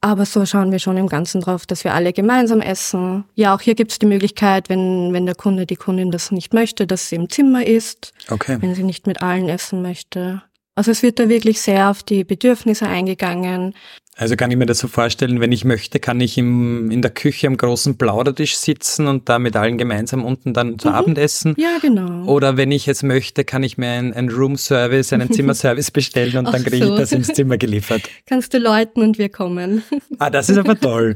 Aber 0.03 0.25
so 0.25 0.45
schauen 0.47 0.71
wir 0.71 0.79
schon 0.79 0.97
im 0.97 1.07
Ganzen 1.07 1.41
drauf, 1.41 1.67
dass 1.67 1.83
wir 1.83 1.93
alle 1.93 2.11
gemeinsam 2.11 2.59
essen. 2.59 3.23
Ja, 3.35 3.53
auch 3.53 3.61
hier 3.61 3.75
gibt 3.75 3.91
es 3.91 3.99
die 3.99 4.07
Möglichkeit, 4.07 4.67
wenn, 4.67 5.13
wenn 5.13 5.27
der 5.27 5.35
Kunde, 5.35 5.67
die 5.67 5.75
Kundin 5.75 6.09
das 6.09 6.31
nicht 6.31 6.53
möchte, 6.55 6.87
dass 6.87 7.07
sie 7.09 7.15
im 7.17 7.29
Zimmer 7.29 7.65
isst, 7.67 8.11
Okay. 8.29 8.57
wenn 8.59 8.73
sie 8.73 8.83
nicht 8.83 9.05
mit 9.05 9.21
allen 9.21 9.47
essen 9.47 9.83
möchte. 9.83 10.41
Also 10.75 10.91
es 10.91 11.03
wird 11.03 11.19
da 11.19 11.27
wirklich 11.29 11.61
sehr 11.61 11.89
auf 11.89 12.01
die 12.01 12.23
Bedürfnisse 12.23 12.87
eingegangen. 12.87 13.73
Also 14.17 14.35
kann 14.35 14.51
ich 14.51 14.57
mir 14.57 14.65
das 14.65 14.79
so 14.79 14.87
vorstellen, 14.87 15.39
wenn 15.39 15.51
ich 15.51 15.65
möchte, 15.65 15.99
kann 15.99 16.19
ich 16.19 16.37
im, 16.37 16.91
in 16.91 17.01
der 17.01 17.11
Küche 17.11 17.47
am 17.47 17.57
großen 17.57 17.97
Plaudertisch 17.97 18.57
sitzen 18.57 19.07
und 19.07 19.29
da 19.29 19.39
mit 19.39 19.55
allen 19.55 19.77
gemeinsam 19.77 20.25
unten 20.25 20.53
dann 20.53 20.77
zu 20.79 20.89
Abend 20.91 21.17
essen. 21.17 21.55
Ja, 21.57 21.77
genau. 21.81 22.25
Oder 22.25 22.57
wenn 22.57 22.71
ich 22.71 22.87
es 22.87 23.03
möchte, 23.03 23.45
kann 23.45 23.63
ich 23.63 23.77
mir 23.77 23.89
ein, 23.89 24.13
ein 24.13 24.29
Room-Service, 24.29 25.13
einen 25.13 25.31
Zimmerservice 25.31 25.91
bestellen 25.91 26.37
und 26.37 26.53
dann 26.53 26.63
kriege 26.63 26.77
ich 26.77 26.83
so. 26.83 26.97
das 26.97 27.11
ins 27.13 27.27
Zimmer 27.27 27.57
geliefert. 27.57 28.03
Kannst 28.25 28.53
du 28.53 28.59
läuten 28.59 29.01
und 29.01 29.17
wir 29.17 29.29
kommen. 29.29 29.83
Ah, 30.19 30.29
das 30.29 30.49
ist 30.49 30.57
aber 30.57 30.79
toll. 30.79 31.15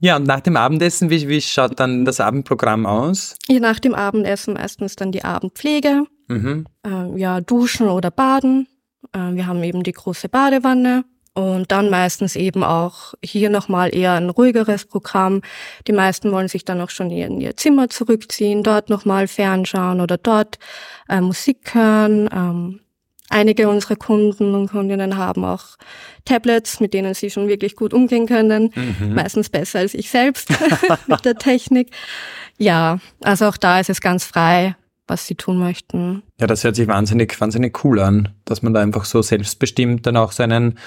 Ja, 0.00 0.16
und 0.16 0.26
nach 0.26 0.40
dem 0.40 0.56
Abendessen, 0.56 1.10
wie, 1.10 1.28
wie 1.28 1.40
schaut 1.40 1.78
dann 1.78 2.04
das 2.04 2.18
Abendprogramm 2.18 2.86
aus? 2.86 3.36
Ja, 3.46 3.60
nach 3.60 3.78
dem 3.78 3.94
Abendessen 3.94 4.54
meistens 4.54 4.96
dann 4.96 5.12
die 5.12 5.22
Abendpflege. 5.22 6.06
Mhm. 6.26 6.66
äh, 6.84 7.18
ja, 7.20 7.40
duschen 7.40 7.88
oder 7.88 8.10
baden. 8.10 8.66
Äh, 9.12 9.34
wir 9.34 9.46
haben 9.46 9.62
eben 9.62 9.82
die 9.82 9.92
große 9.92 10.28
Badewanne. 10.28 11.04
Und 11.34 11.72
dann 11.72 11.88
meistens 11.88 12.36
eben 12.36 12.62
auch 12.62 13.14
hier 13.24 13.48
nochmal 13.48 13.94
eher 13.94 14.12
ein 14.12 14.28
ruhigeres 14.28 14.84
Programm. 14.84 15.40
Die 15.86 15.92
meisten 15.92 16.30
wollen 16.30 16.48
sich 16.48 16.66
dann 16.66 16.82
auch 16.82 16.90
schon 16.90 17.10
in 17.10 17.40
ihr 17.40 17.56
Zimmer 17.56 17.88
zurückziehen, 17.88 18.62
dort 18.62 18.90
nochmal 18.90 19.28
fernschauen 19.28 20.02
oder 20.02 20.18
dort 20.18 20.58
äh, 21.08 21.22
Musik 21.22 21.74
hören. 21.74 22.28
Ähm, 22.30 22.80
einige 23.30 23.70
unserer 23.70 23.96
Kunden 23.96 24.54
und 24.54 24.70
Kundinnen 24.70 25.16
haben 25.16 25.46
auch 25.46 25.78
Tablets, 26.26 26.80
mit 26.80 26.92
denen 26.92 27.14
sie 27.14 27.30
schon 27.30 27.48
wirklich 27.48 27.76
gut 27.76 27.94
umgehen 27.94 28.26
können. 28.26 28.70
Mhm. 28.74 29.14
Meistens 29.14 29.48
besser 29.48 29.78
als 29.78 29.94
ich 29.94 30.10
selbst 30.10 30.50
mit 31.06 31.24
der 31.24 31.36
Technik. 31.36 31.90
Ja, 32.58 32.98
also 33.22 33.46
auch 33.46 33.56
da 33.56 33.80
ist 33.80 33.88
es 33.88 34.02
ganz 34.02 34.26
frei, 34.26 34.76
was 35.06 35.26
sie 35.26 35.34
tun 35.34 35.58
möchten. 35.58 36.22
Ja, 36.40 36.46
das 36.46 36.64
hört 36.64 36.76
sich 36.76 36.86
wahnsinnig, 36.88 37.38
wahnsinnig 37.40 37.84
cool 37.84 38.00
an, 38.00 38.28
dass 38.44 38.62
man 38.62 38.72
da 38.74 38.80
einfach 38.80 39.04
so 39.04 39.20
selbstbestimmt 39.22 40.06
dann 40.06 40.16
auch 40.16 40.32
seinen 40.32 40.78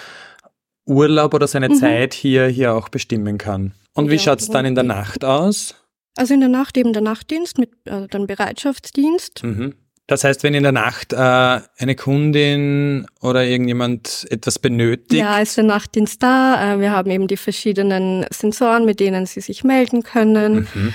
Urlaub 0.85 1.33
oder 1.33 1.47
seine 1.47 1.69
Mhm. 1.69 1.75
Zeit 1.75 2.13
hier, 2.13 2.47
hier 2.47 2.73
auch 2.73 2.89
bestimmen 2.89 3.37
kann. 3.37 3.73
Und 3.93 4.09
wie 4.09 4.15
Ja, 4.15 4.19
schaut's 4.21 4.49
dann 4.49 4.65
in 4.65 4.75
der. 4.75 4.83
Nacht 4.83 5.23
aus? 5.25 5.75
Also 6.17 6.33
in 6.33 6.39
der 6.39 6.49
Nacht 6.49 6.77
eben 6.77 6.93
der 6.93 7.01
Nachtdienst 7.01 7.57
mit 7.57 7.71
also 7.89 8.07
dann 8.07 8.27
Bereitschaftsdienst. 8.27 9.43
Mhm. 9.43 9.73
Das 10.07 10.23
heißt, 10.23 10.43
wenn 10.43 10.53
in 10.53 10.61
der 10.61 10.71
Nacht 10.71 11.13
äh, 11.13 11.17
eine 11.17 11.95
Kundin 11.95 13.07
oder 13.21 13.43
irgendjemand 13.43 14.27
etwas 14.29 14.59
benötigt, 14.59 15.13
Ja, 15.19 15.39
ist 15.39 15.57
der 15.57 15.63
Nachtdienst 15.63 16.21
da. 16.21 16.75
Äh, 16.75 16.79
Wir 16.79 16.91
haben 16.91 17.09
eben 17.09 17.27
die 17.27 17.37
verschiedenen 17.37 18.23
Sensoren, 18.31 18.85
mit 18.85 18.99
denen 18.99 19.25
sie 19.25 19.41
sich 19.41 19.63
melden 19.63 20.03
können. 20.03 20.67
mhm. 20.73 20.93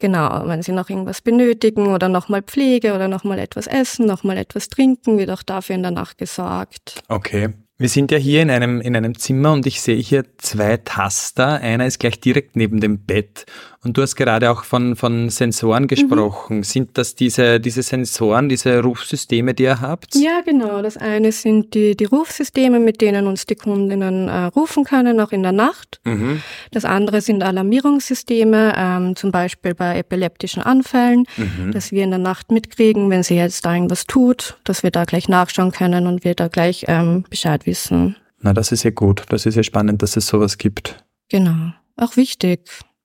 Genau, 0.00 0.46
wenn 0.46 0.62
sie 0.62 0.72
noch 0.72 0.88
irgendwas 0.88 1.20
benötigen 1.20 1.88
oder 1.88 2.08
nochmal 2.08 2.42
Pflege 2.42 2.94
oder 2.94 3.06
nochmal 3.06 3.38
etwas 3.38 3.66
essen, 3.66 4.06
nochmal 4.06 4.38
etwas 4.38 4.68
trinken, 4.68 5.18
wird 5.18 5.30
auch 5.30 5.42
dafür 5.42 5.76
in 5.76 5.82
der 5.82 5.92
Nacht 5.92 6.18
gesorgt. 6.18 7.02
okay. 7.08 7.50
Wir 7.80 7.88
sind 7.88 8.12
ja 8.12 8.18
hier 8.18 8.42
in 8.42 8.50
einem, 8.50 8.82
in 8.82 8.94
einem 8.94 9.16
Zimmer 9.16 9.54
und 9.54 9.64
ich 9.64 9.80
sehe 9.80 9.96
hier 9.96 10.24
zwei 10.36 10.76
Taster. 10.76 11.62
Einer 11.62 11.86
ist 11.86 11.98
gleich 11.98 12.20
direkt 12.20 12.54
neben 12.54 12.78
dem 12.78 12.98
Bett. 12.98 13.46
Und 13.82 13.96
du 13.96 14.02
hast 14.02 14.16
gerade 14.16 14.50
auch 14.50 14.64
von, 14.64 14.94
von 14.94 15.30
Sensoren 15.30 15.86
gesprochen. 15.86 16.62
Sind 16.62 16.98
das 16.98 17.14
diese, 17.14 17.58
diese 17.60 17.82
Sensoren, 17.82 18.50
diese 18.50 18.82
Rufsysteme, 18.82 19.54
die 19.54 19.62
ihr 19.62 19.80
habt? 19.80 20.14
Ja, 20.14 20.42
genau. 20.44 20.82
Das 20.82 20.98
eine 20.98 21.32
sind 21.32 21.72
die, 21.72 21.96
die 21.96 22.04
Rufsysteme, 22.04 22.78
mit 22.78 23.00
denen 23.00 23.26
uns 23.26 23.46
die 23.46 23.54
Kundinnen 23.54 24.28
äh, 24.28 24.44
rufen 24.54 24.84
können, 24.84 25.18
auch 25.18 25.32
in 25.32 25.42
der 25.42 25.52
Nacht. 25.52 25.98
Mhm. 26.04 26.42
Das 26.72 26.84
andere 26.84 27.22
sind 27.22 27.42
Alarmierungssysteme, 27.42 28.74
ähm, 28.76 29.16
zum 29.16 29.32
Beispiel 29.32 29.74
bei 29.74 29.96
epileptischen 29.96 30.62
Anfällen, 30.62 31.24
Mhm. 31.38 31.72
dass 31.72 31.90
wir 31.90 32.04
in 32.04 32.10
der 32.10 32.18
Nacht 32.18 32.52
mitkriegen, 32.52 33.08
wenn 33.08 33.22
sie 33.22 33.36
jetzt 33.36 33.64
da 33.64 33.72
irgendwas 33.72 34.04
tut, 34.04 34.58
dass 34.64 34.82
wir 34.82 34.90
da 34.90 35.04
gleich 35.04 35.26
nachschauen 35.28 35.72
können 35.72 36.06
und 36.06 36.22
wir 36.24 36.34
da 36.34 36.48
gleich 36.48 36.84
ähm, 36.86 37.24
Bescheid 37.30 37.64
wissen. 37.70 38.16
Na, 38.42 38.52
das 38.52 38.72
ist 38.72 38.82
ja 38.84 38.90
gut. 38.90 39.24
Das 39.28 39.46
ist 39.46 39.54
ja 39.54 39.62
spannend, 39.62 40.02
dass 40.02 40.16
es 40.16 40.26
sowas 40.26 40.58
gibt. 40.58 41.02
Genau. 41.28 41.72
Auch 41.96 42.16
wichtig. 42.16 42.60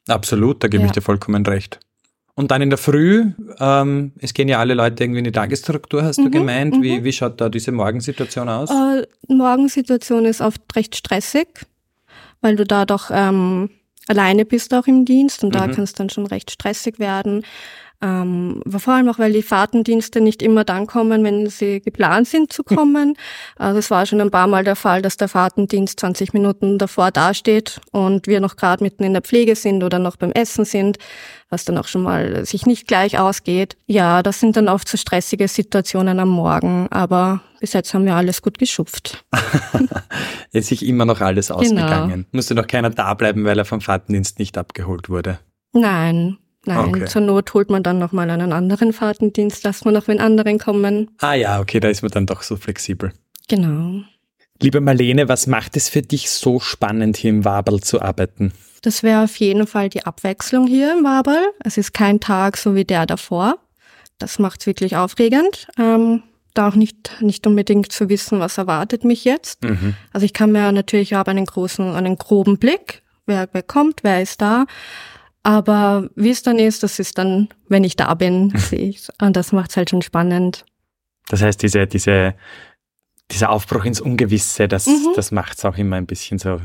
Absolut, 0.08 0.63
da 0.63 0.67
gebe 0.67 0.84
ich 0.84 0.89
Ja. 0.89 0.93
dir 0.93 1.01
vollkommen 1.01 1.45
recht. 1.45 1.80
Und 2.38 2.51
dann 2.51 2.62
in 2.62 2.69
der 2.69 2.78
Früh, 2.78 3.32
ähm, 3.60 4.12
es 4.19 4.34
gehen 4.34 4.49
ja 4.49 4.60
alle 4.60 4.73
Leute 4.73 5.04
irgendwie 5.04 5.19
in 5.19 5.23
die 5.25 5.32
Tagesstruktur, 5.32 6.04
hast 6.04 6.17
du 6.17 6.23
Mhm, 6.23 6.32
gemeint. 6.32 6.75
Wie, 6.82 6.99
mhm. 6.99 7.04
wie 7.06 7.13
schaut 7.13 7.39
da 7.39 7.47
diese 7.49 7.71
Morgensituation 7.71 8.49
aus? 8.49 8.69
Äh, 8.69 9.06
Morgensituation 9.34 10.25
ist 10.25 10.41
oft 10.41 10.62
recht 10.75 10.95
stressig, 10.97 11.47
weil 12.41 12.56
du 12.58 12.65
da 12.65 12.86
doch 12.86 13.10
ähm, 13.12 13.69
alleine 14.08 14.45
bist 14.45 14.73
auch 14.73 14.86
im 14.88 15.06
Dienst 15.06 15.43
und 15.45 15.56
da 15.56 15.67
Mhm. 15.67 15.71
kann 15.71 15.84
es 15.86 15.93
dann 15.93 16.10
schon 16.10 16.25
recht 16.28 16.51
stressig 16.51 16.99
werden. 16.99 17.43
Ähm, 18.01 18.62
vor 18.67 18.93
allem 18.93 19.10
auch, 19.10 19.19
weil 19.19 19.34
die 19.34 19.41
Fahrtendienste 19.41 20.21
nicht 20.21 20.41
immer 20.41 20.63
dann 20.63 20.86
kommen, 20.86 21.23
wenn 21.23 21.47
sie 21.47 21.79
geplant 21.81 22.27
sind 22.27 22.51
zu 22.51 22.63
kommen. 22.63 23.15
Also 23.55 23.79
es 23.79 23.89
war 23.89 24.05
schon 24.05 24.21
ein 24.21 24.31
paar 24.31 24.47
Mal 24.47 24.63
der 24.63 24.75
Fall, 24.75 25.01
dass 25.01 25.17
der 25.17 25.29
Fahrtendienst 25.29 25.99
20 25.99 26.34
Minuten 26.34 26.77
davor 26.77 27.12
dasteht 27.12 27.79
und 27.91 28.27
wir 28.27 28.41
noch 28.41 28.58
gerade 28.58 28.84
mitten 28.84 29.03
in 29.03 29.13
der 29.13 29.21
Pflege 29.21 29.55
sind 29.55 29.84
oder 29.84 29.99
noch 29.99 30.17
beim 30.17 30.31
Essen 30.31 30.65
sind, 30.65 30.97
was 31.49 31.65
dann 31.65 31.77
auch 31.77 31.88
schon 31.88 32.03
mal 32.03 32.45
sich 32.45 32.65
nicht 32.65 32.88
gleich 32.88 33.17
ausgeht. 33.17 33.77
Ja, 33.88 34.21
das 34.23 34.39
sind 34.39 34.58
dann 34.58 34.67
oft 34.67 34.89
so 34.89 34.97
stressige 34.97 35.47
Situationen 35.47 36.19
am 36.19 36.29
Morgen, 36.29 36.88
aber 36.91 37.41
bis 37.60 37.73
jetzt 37.73 37.93
haben 37.93 38.05
wir 38.05 38.15
alles 38.15 38.41
gut 38.41 38.58
geschupft. 38.58 39.25
Ist 40.51 40.67
sich 40.67 40.86
immer 40.86 41.05
noch 41.05 41.21
alles 41.21 41.49
ausgegangen. 41.49 42.25
Musste 42.31 42.55
noch 42.55 42.67
keiner 42.67 42.89
da 42.89 43.13
bleiben, 43.13 43.45
weil 43.45 43.58
er 43.58 43.65
vom 43.65 43.81
Fahrtendienst 43.81 44.39
nicht 44.39 44.58
abgeholt 44.58 45.10
wurde. 45.10 45.39
Nein, 45.73 46.38
nein. 46.67 46.89
Okay. 46.89 47.06
Zur 47.06 47.21
Not 47.21 47.54
holt 47.54 47.69
man 47.69 47.84
dann 47.84 47.99
nochmal 47.99 48.30
einen 48.30 48.54
anderen 48.54 48.93
Fahrtendienst, 48.93 49.63
lässt 49.63 49.86
man 49.86 49.93
noch 49.93 50.08
wenn 50.08 50.19
anderen 50.19 50.60
kommen. 50.60 51.12
Ah 51.19 51.34
ja, 51.34 51.60
okay, 51.60 51.80
da 51.80 51.89
ist 51.89 52.01
man 52.01 52.12
dann 52.12 52.25
doch 52.25 52.41
so 52.41 52.56
flexibel. 52.56 53.12
Genau. 53.47 54.01
Liebe 54.62 54.80
Marlene, 54.80 55.28
was 55.28 55.47
macht 55.47 55.75
es 55.75 55.89
für 55.89 56.01
dich 56.01 56.30
so 56.30 56.60
spannend, 56.60 57.17
hier 57.17 57.32
im 57.32 57.45
Waberl 57.45 57.82
zu 57.82 58.01
arbeiten? 58.01 58.54
Das 58.82 59.04
wäre 59.04 59.23
auf 59.23 59.36
jeden 59.38 59.67
Fall 59.67 59.89
die 59.89 60.06
Abwechslung 60.06 60.67
hier 60.67 60.93
im 60.93 61.04
Waberl. 61.04 61.43
Es 61.63 61.78
ist 61.78 61.93
kein 61.93 62.19
Tag 62.19 62.56
so 62.56 62.75
wie 62.75 62.86
der 62.86 63.06
davor. 63.06 63.58
Das 64.17 64.39
macht's 64.39 64.65
wirklich 64.65 64.95
aufregend. 64.95 65.67
Ähm, 65.78 66.23
da 66.54 66.69
auch 66.69 66.75
nicht, 66.75 67.21
nicht 67.21 67.45
unbedingt 67.45 67.91
zu 67.91 68.10
wissen, 68.10 68.39
was 68.39 68.58
erwartet 68.58 69.04
mich 69.04 69.25
jetzt. 69.25 69.63
Mhm. 69.63 69.95
Also 70.13 70.25
ich 70.25 70.34
kann 70.34 70.51
mir 70.51 70.71
natürlich 70.71 71.15
auch 71.15 71.25
einen 71.25 71.45
großen, 71.45 71.93
einen 71.93 72.17
groben 72.17 72.58
Blick, 72.58 73.04
wer, 73.25 73.49
wer 73.51 73.63
kommt, 73.63 74.04
wer 74.04 74.21
ist 74.21 74.41
da. 74.41 74.65
Aber 75.45 76.10
wie 76.15 76.31
es 76.31 76.41
dann 76.41 76.58
ist, 76.58 76.81
das 76.81 76.97
ist 76.97 77.19
dann, 77.19 77.49
wenn 77.69 77.84
ich 77.84 77.95
da 77.95 78.12
bin, 78.15 78.51
sehe 78.58 78.89
ich 78.89 79.08
Und 79.21 79.36
das 79.36 79.51
macht's 79.51 79.77
halt 79.77 79.91
schon 79.91 80.01
spannend. 80.01 80.65
Das 81.29 81.43
heißt, 81.43 81.62
diese, 81.62 81.86
diese, 81.86 82.34
dieser 83.29 83.51
Aufbruch 83.51 83.86
ins 83.86 84.01
Ungewisse, 84.01 84.67
das, 84.67 84.88
Mhm. 84.88 85.13
das 85.15 85.31
macht 85.31 85.60
es 85.60 85.63
auch 85.65 85.77
immer 85.77 85.97
ein 85.97 86.08
bisschen 86.08 86.39
so 86.39 86.62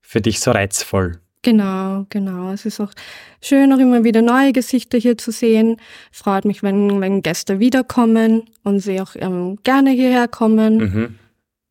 für 0.00 0.20
dich 0.20 0.38
so 0.38 0.52
reizvoll. 0.52 1.18
Genau, 1.42 2.06
genau. 2.10 2.52
Es 2.52 2.64
ist 2.64 2.78
auch 2.78 2.92
schön, 3.40 3.72
auch 3.72 3.78
immer 3.78 4.04
wieder 4.04 4.22
neue 4.22 4.52
Gesichter 4.52 4.98
hier 4.98 5.18
zu 5.18 5.32
sehen. 5.32 5.78
Freut 6.12 6.44
mich, 6.44 6.62
wenn, 6.62 7.00
wenn 7.00 7.22
Gäste 7.22 7.58
wiederkommen 7.58 8.44
und 8.62 8.78
sie 8.78 9.00
auch 9.00 9.16
ähm, 9.16 9.58
gerne 9.64 9.90
hierher 9.90 10.28
kommen. 10.28 10.76
Mhm. 10.76 11.18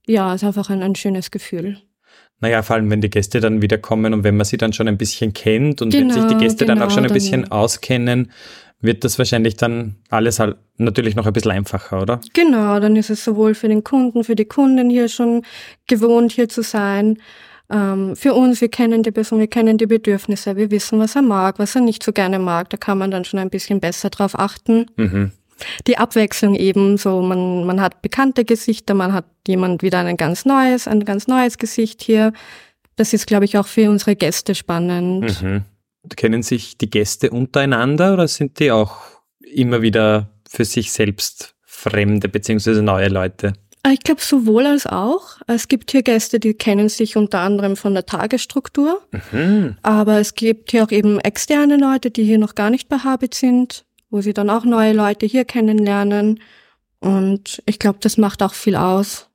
Ja, 0.06 0.34
ist 0.34 0.44
einfach 0.44 0.70
ein, 0.70 0.84
ein 0.84 0.96
schönes 0.96 1.32
Gefühl. 1.32 1.78
Naja, 2.42 2.64
vor 2.64 2.76
allem, 2.76 2.90
wenn 2.90 3.02
die 3.02 3.10
Gäste 3.10 3.40
dann 3.40 3.62
wiederkommen 3.62 4.14
und 4.14 4.24
wenn 4.24 4.36
man 4.36 4.46
sie 4.46 4.58
dann 4.58 4.74
schon 4.74 4.88
ein 4.88 4.98
bisschen 4.98 5.34
kennt 5.34 5.82
und 5.82 5.92
genau, 5.92 6.16
wenn 6.16 6.22
sich 6.22 6.32
die 6.32 6.38
Gäste 6.38 6.66
genau, 6.66 6.80
dann 6.80 6.88
auch 6.88 6.92
schon 6.92 7.06
ein 7.06 7.14
bisschen 7.14 7.52
auskennen, 7.52 8.32
wird 8.82 9.04
das 9.04 9.20
wahrscheinlich 9.20 9.58
dann 9.58 9.96
alles 10.10 10.40
halt 10.40 10.58
natürlich 10.78 11.16
noch 11.16 11.28
ein 11.28 11.34
bisschen 11.34 11.52
einfacher, 11.52 12.02
oder? 12.02 12.20
Genau, 12.34 12.80
dann 12.80 12.96
ist 12.96 13.12
es 13.12 13.24
sowohl 13.24 13.54
für 13.54 13.68
den 13.68 13.84
Kunden, 13.84 14.24
für 14.24 14.36
die 14.36 14.46
Kunden 14.46 14.90
hier 14.90 15.08
schon 15.08 15.44
gewohnt, 15.88 16.32
hier 16.32 16.50
zu 16.50 16.64
sein. 16.64 17.20
Ähm, 17.70 18.16
für 18.16 18.34
uns, 18.34 18.60
wir 18.60 18.70
kennen 18.70 19.04
die 19.04 19.12
Person, 19.12 19.40
wir 19.40 19.48
kennen 19.48 19.78
die 19.78 19.86
Bedürfnisse, 19.86 20.56
wir 20.58 20.72
wissen, 20.72 21.00
was 21.00 21.16
er 21.16 21.22
mag, 21.22 21.60
was 21.60 21.76
er 21.76 21.82
nicht 21.82 22.04
so 22.04 22.12
gerne 22.12 22.40
mag. 22.40 22.70
Da 22.72 22.78
kann 22.78 22.98
man 22.98 23.12
dann 23.12 23.24
schon 23.24 23.40
ein 23.40 23.50
bisschen 23.52 23.80
besser 23.80 24.10
drauf 24.10 24.38
achten. 24.38 24.88
Mhm. 24.98 25.32
Die 25.88 25.98
Abwechslung 25.98 26.56
eben, 26.56 26.98
so 26.98 27.22
man, 27.22 27.66
man 27.66 27.82
hat 27.82 28.02
bekannte 28.02 28.46
Gesichter, 28.46 28.94
man 28.94 29.14
hat 29.14 29.26
jemand 29.48 29.84
wieder 29.84 30.00
ein 30.00 30.18
ganz 30.18 30.46
neues, 30.46 30.88
ein 30.88 31.06
ganz 31.06 31.28
neues 31.28 31.58
Gesicht 31.58 32.02
hier. 32.02 32.34
Das 32.96 33.14
ist, 33.14 33.28
glaube 33.28 33.46
ich, 33.46 33.58
auch 33.58 33.68
für 33.68 33.90
unsere 33.90 34.16
Gäste 34.16 34.56
spannend. 34.56 35.42
Mhm. 35.42 35.64
Kennen 36.16 36.44
sich 36.44 36.78
die 36.78 36.90
Gäste 36.90 37.30
untereinander 37.30 38.14
oder 38.14 38.28
sind 38.28 38.60
die 38.60 38.72
auch 38.72 38.98
immer 39.40 39.82
wieder 39.82 40.30
für 40.50 40.66
sich 40.66 40.92
selbst 40.92 41.56
fremde 41.64 42.28
beziehungsweise 42.28 42.82
neue 42.82 43.08
Leute? 43.08 43.54
Ich 43.90 44.02
glaube 44.02 44.22
sowohl 44.22 44.68
als 44.68 44.86
auch. 44.86 45.38
Es 45.48 45.68
gibt 45.68 45.92
hier 45.92 46.04
Gäste, 46.04 46.40
die 46.40 46.54
kennen 46.54 46.88
sich 46.88 47.18
unter 47.18 47.40
anderem 47.40 47.76
von 47.76 47.94
der 47.94 48.06
Tagesstruktur. 48.06 49.02
Mhm. 49.32 49.78
Aber 49.82 50.20
es 50.20 50.36
gibt 50.36 50.72
hier 50.72 50.84
auch 50.84 50.92
eben 50.92 51.20
externe 51.20 51.78
Leute, 51.78 52.12
die 52.12 52.24
hier 52.24 52.38
noch 52.38 52.54
gar 52.54 52.70
nicht 52.70 52.90
bei 52.90 52.98
Habit 52.98 53.34
sind, 53.34 53.86
wo 54.12 54.22
sie 54.22 54.34
dann 54.34 54.50
auch 54.50 54.66
neue 54.66 54.94
Leute 54.94 55.26
hier 55.26 55.46
kennenlernen. 55.46 56.40
Und 57.00 57.64
ich 57.66 57.80
glaube, 57.80 57.98
das 58.02 58.18
macht 58.18 58.44
auch 58.44 58.54
viel 58.54 58.76
aus. 58.76 59.30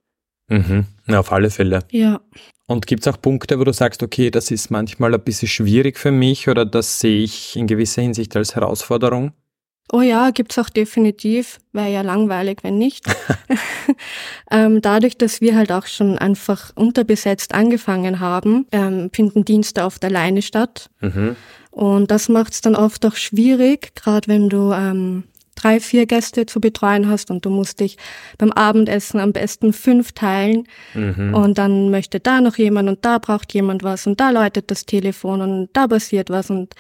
Mhm. 0.49 0.87
Auf 1.09 1.33
alle 1.33 1.51
Fälle. 1.51 1.81
Ja. 1.91 2.21
Und 2.67 2.87
gibt 2.87 3.07
es 3.07 3.13
auch 3.13 3.21
Punkte, 3.21 3.59
wo 3.59 3.65
du 3.65 3.73
sagst, 3.73 4.03
okay, 4.03 4.31
das 4.31 4.51
ist 4.51 4.71
manchmal 4.71 5.15
ein 5.15 5.23
bisschen 5.23 5.49
schwierig 5.49 5.99
für 5.99 6.13
mich 6.13 6.49
oder 6.49 6.65
das 6.65 7.01
sehe 7.01 7.23
ich 7.23 7.57
in 7.57 7.67
gewisser 7.67 8.03
Hinsicht 8.03 8.37
als 8.37 8.55
Herausforderung? 8.55 9.33
Oh 9.93 10.01
ja, 10.01 10.31
gibt's 10.31 10.59
auch 10.59 10.69
definitiv. 10.69 11.59
Wäre 11.73 11.93
ja 11.93 12.03
langweilig, 12.03 12.59
wenn 12.63 12.79
nicht. 12.79 13.07
ähm, 14.51 14.83
dadurch, 14.83 15.17
dass 15.17 15.41
wir 15.41 15.57
halt 15.57 15.71
auch 15.73 15.87
schon 15.87 16.19
einfach 16.19 16.73
unterbesetzt 16.75 17.55
angefangen 17.55 18.21
haben, 18.21 18.67
ähm, 18.73 19.11
finden 19.13 19.45
Dienste 19.45 19.85
oft 19.85 20.05
alleine 20.05 20.43
statt. 20.43 20.91
Mhm. 21.01 21.37
Und 21.71 22.11
das 22.11 22.29
macht's 22.29 22.63
dann 22.63 22.75
oft 22.75 23.05
auch 23.05 23.17
schwierig, 23.17 23.95
gerade 23.95 24.29
wenn 24.29 24.49
du 24.49 24.73
ähm, 24.73 25.25
drei, 25.57 25.81
vier 25.81 26.07
Gäste 26.07 26.47
zu 26.47 26.61
betreuen 26.61 27.09
hast 27.09 27.31
und 27.31 27.45
du 27.45 27.51
musst 27.51 27.81
dich 27.81 27.97
beim 28.39 28.53
Abendessen 28.53 29.21
am 29.21 29.33
besten 29.33 29.73
fünf 29.73 30.13
teilen 30.13 30.65
mhm. 30.95 31.35
und 31.35 31.59
dann 31.59 31.91
möchte 31.91 32.21
da 32.21 32.41
noch 32.41 32.57
jemand 32.57 32.89
und 32.89 33.05
da 33.05 33.19
braucht 33.19 33.53
jemand 33.55 33.83
was 33.83 34.07
und 34.07 34.21
da 34.21 34.31
läutet 34.31 34.71
das 34.71 34.87
Telefon 34.87 35.41
und 35.41 35.69
da 35.73 35.89
passiert 35.89 36.31
was 36.31 36.51
und 36.51 36.75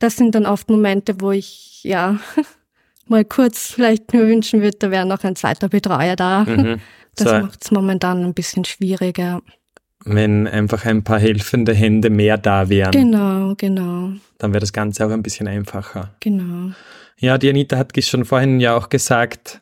das 0.00 0.16
sind 0.16 0.34
dann 0.34 0.46
oft 0.46 0.68
Momente, 0.68 1.20
wo 1.20 1.30
ich 1.30 1.71
ja 1.84 2.18
mal 3.06 3.24
kurz 3.24 3.72
vielleicht 3.72 4.12
mir 4.12 4.26
wünschen 4.26 4.62
würde, 4.62 4.78
da 4.78 4.90
wäre 4.90 5.06
noch 5.06 5.24
ein 5.24 5.36
zweiter 5.36 5.68
Betreuer 5.68 6.16
da. 6.16 6.44
Mhm. 6.44 6.80
Das 7.14 7.28
so. 7.28 7.40
macht 7.40 7.62
es 7.62 7.70
momentan 7.70 8.24
ein 8.24 8.32
bisschen 8.32 8.64
schwieriger. 8.64 9.42
Wenn 10.02 10.48
einfach 10.48 10.86
ein 10.86 11.04
paar 11.04 11.20
helfende 11.20 11.74
Hände 11.74 12.08
mehr 12.08 12.38
da 12.38 12.70
wären. 12.70 12.90
Genau, 12.90 13.54
genau. 13.54 14.12
Dann 14.38 14.52
wäre 14.54 14.60
das 14.60 14.72
Ganze 14.72 15.04
auch 15.04 15.10
ein 15.10 15.22
bisschen 15.22 15.46
einfacher. 15.46 16.16
Genau. 16.20 16.72
Ja, 17.18 17.36
die 17.36 17.50
Anita 17.50 17.76
hat 17.76 17.92
schon 18.02 18.24
vorhin 18.24 18.60
ja 18.60 18.74
auch 18.74 18.88
gesagt, 18.88 19.60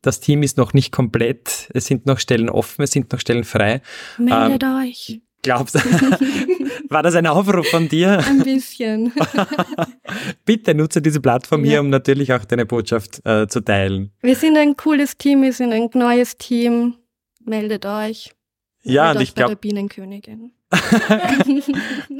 das 0.00 0.20
Team 0.20 0.44
ist 0.44 0.56
noch 0.56 0.72
nicht 0.72 0.92
komplett. 0.92 1.68
Es 1.74 1.86
sind 1.86 2.06
noch 2.06 2.20
Stellen 2.20 2.48
offen, 2.48 2.82
es 2.82 2.92
sind 2.92 3.12
noch 3.12 3.18
Stellen 3.18 3.42
frei. 3.42 3.82
Meldet 4.16 4.62
ähm, 4.62 4.76
euch. 4.76 5.20
Glaubst 5.46 5.76
war 6.88 7.04
das 7.04 7.14
ein 7.14 7.24
Aufruf 7.28 7.68
von 7.68 7.88
dir? 7.88 8.18
Ein 8.26 8.42
bisschen. 8.42 9.12
Bitte 10.44 10.74
nutze 10.74 11.00
diese 11.00 11.20
Plattform 11.20 11.64
ja. 11.64 11.70
hier, 11.70 11.80
um 11.82 11.88
natürlich 11.88 12.32
auch 12.32 12.44
deine 12.44 12.66
Botschaft 12.66 13.24
äh, 13.24 13.46
zu 13.46 13.60
teilen. 13.60 14.10
Wir 14.22 14.34
sind 14.34 14.56
ein 14.56 14.76
cooles 14.76 15.16
Team, 15.16 15.42
wir 15.42 15.52
sind 15.52 15.72
ein 15.72 15.88
neues 15.94 16.36
Team. 16.36 16.96
Meldet 17.44 17.86
euch. 17.86 18.32
Ja, 18.82 19.12
und 19.12 19.20
ich 19.20 19.36
glaube. 19.36 19.54
Bienenkönigin. 19.54 20.50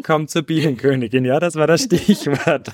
Kommt 0.04 0.30
zur 0.30 0.42
Bienenkönigin, 0.42 1.24
ja, 1.24 1.40
das 1.40 1.56
war 1.56 1.66
das 1.66 1.82
Stichwort. 1.82 2.70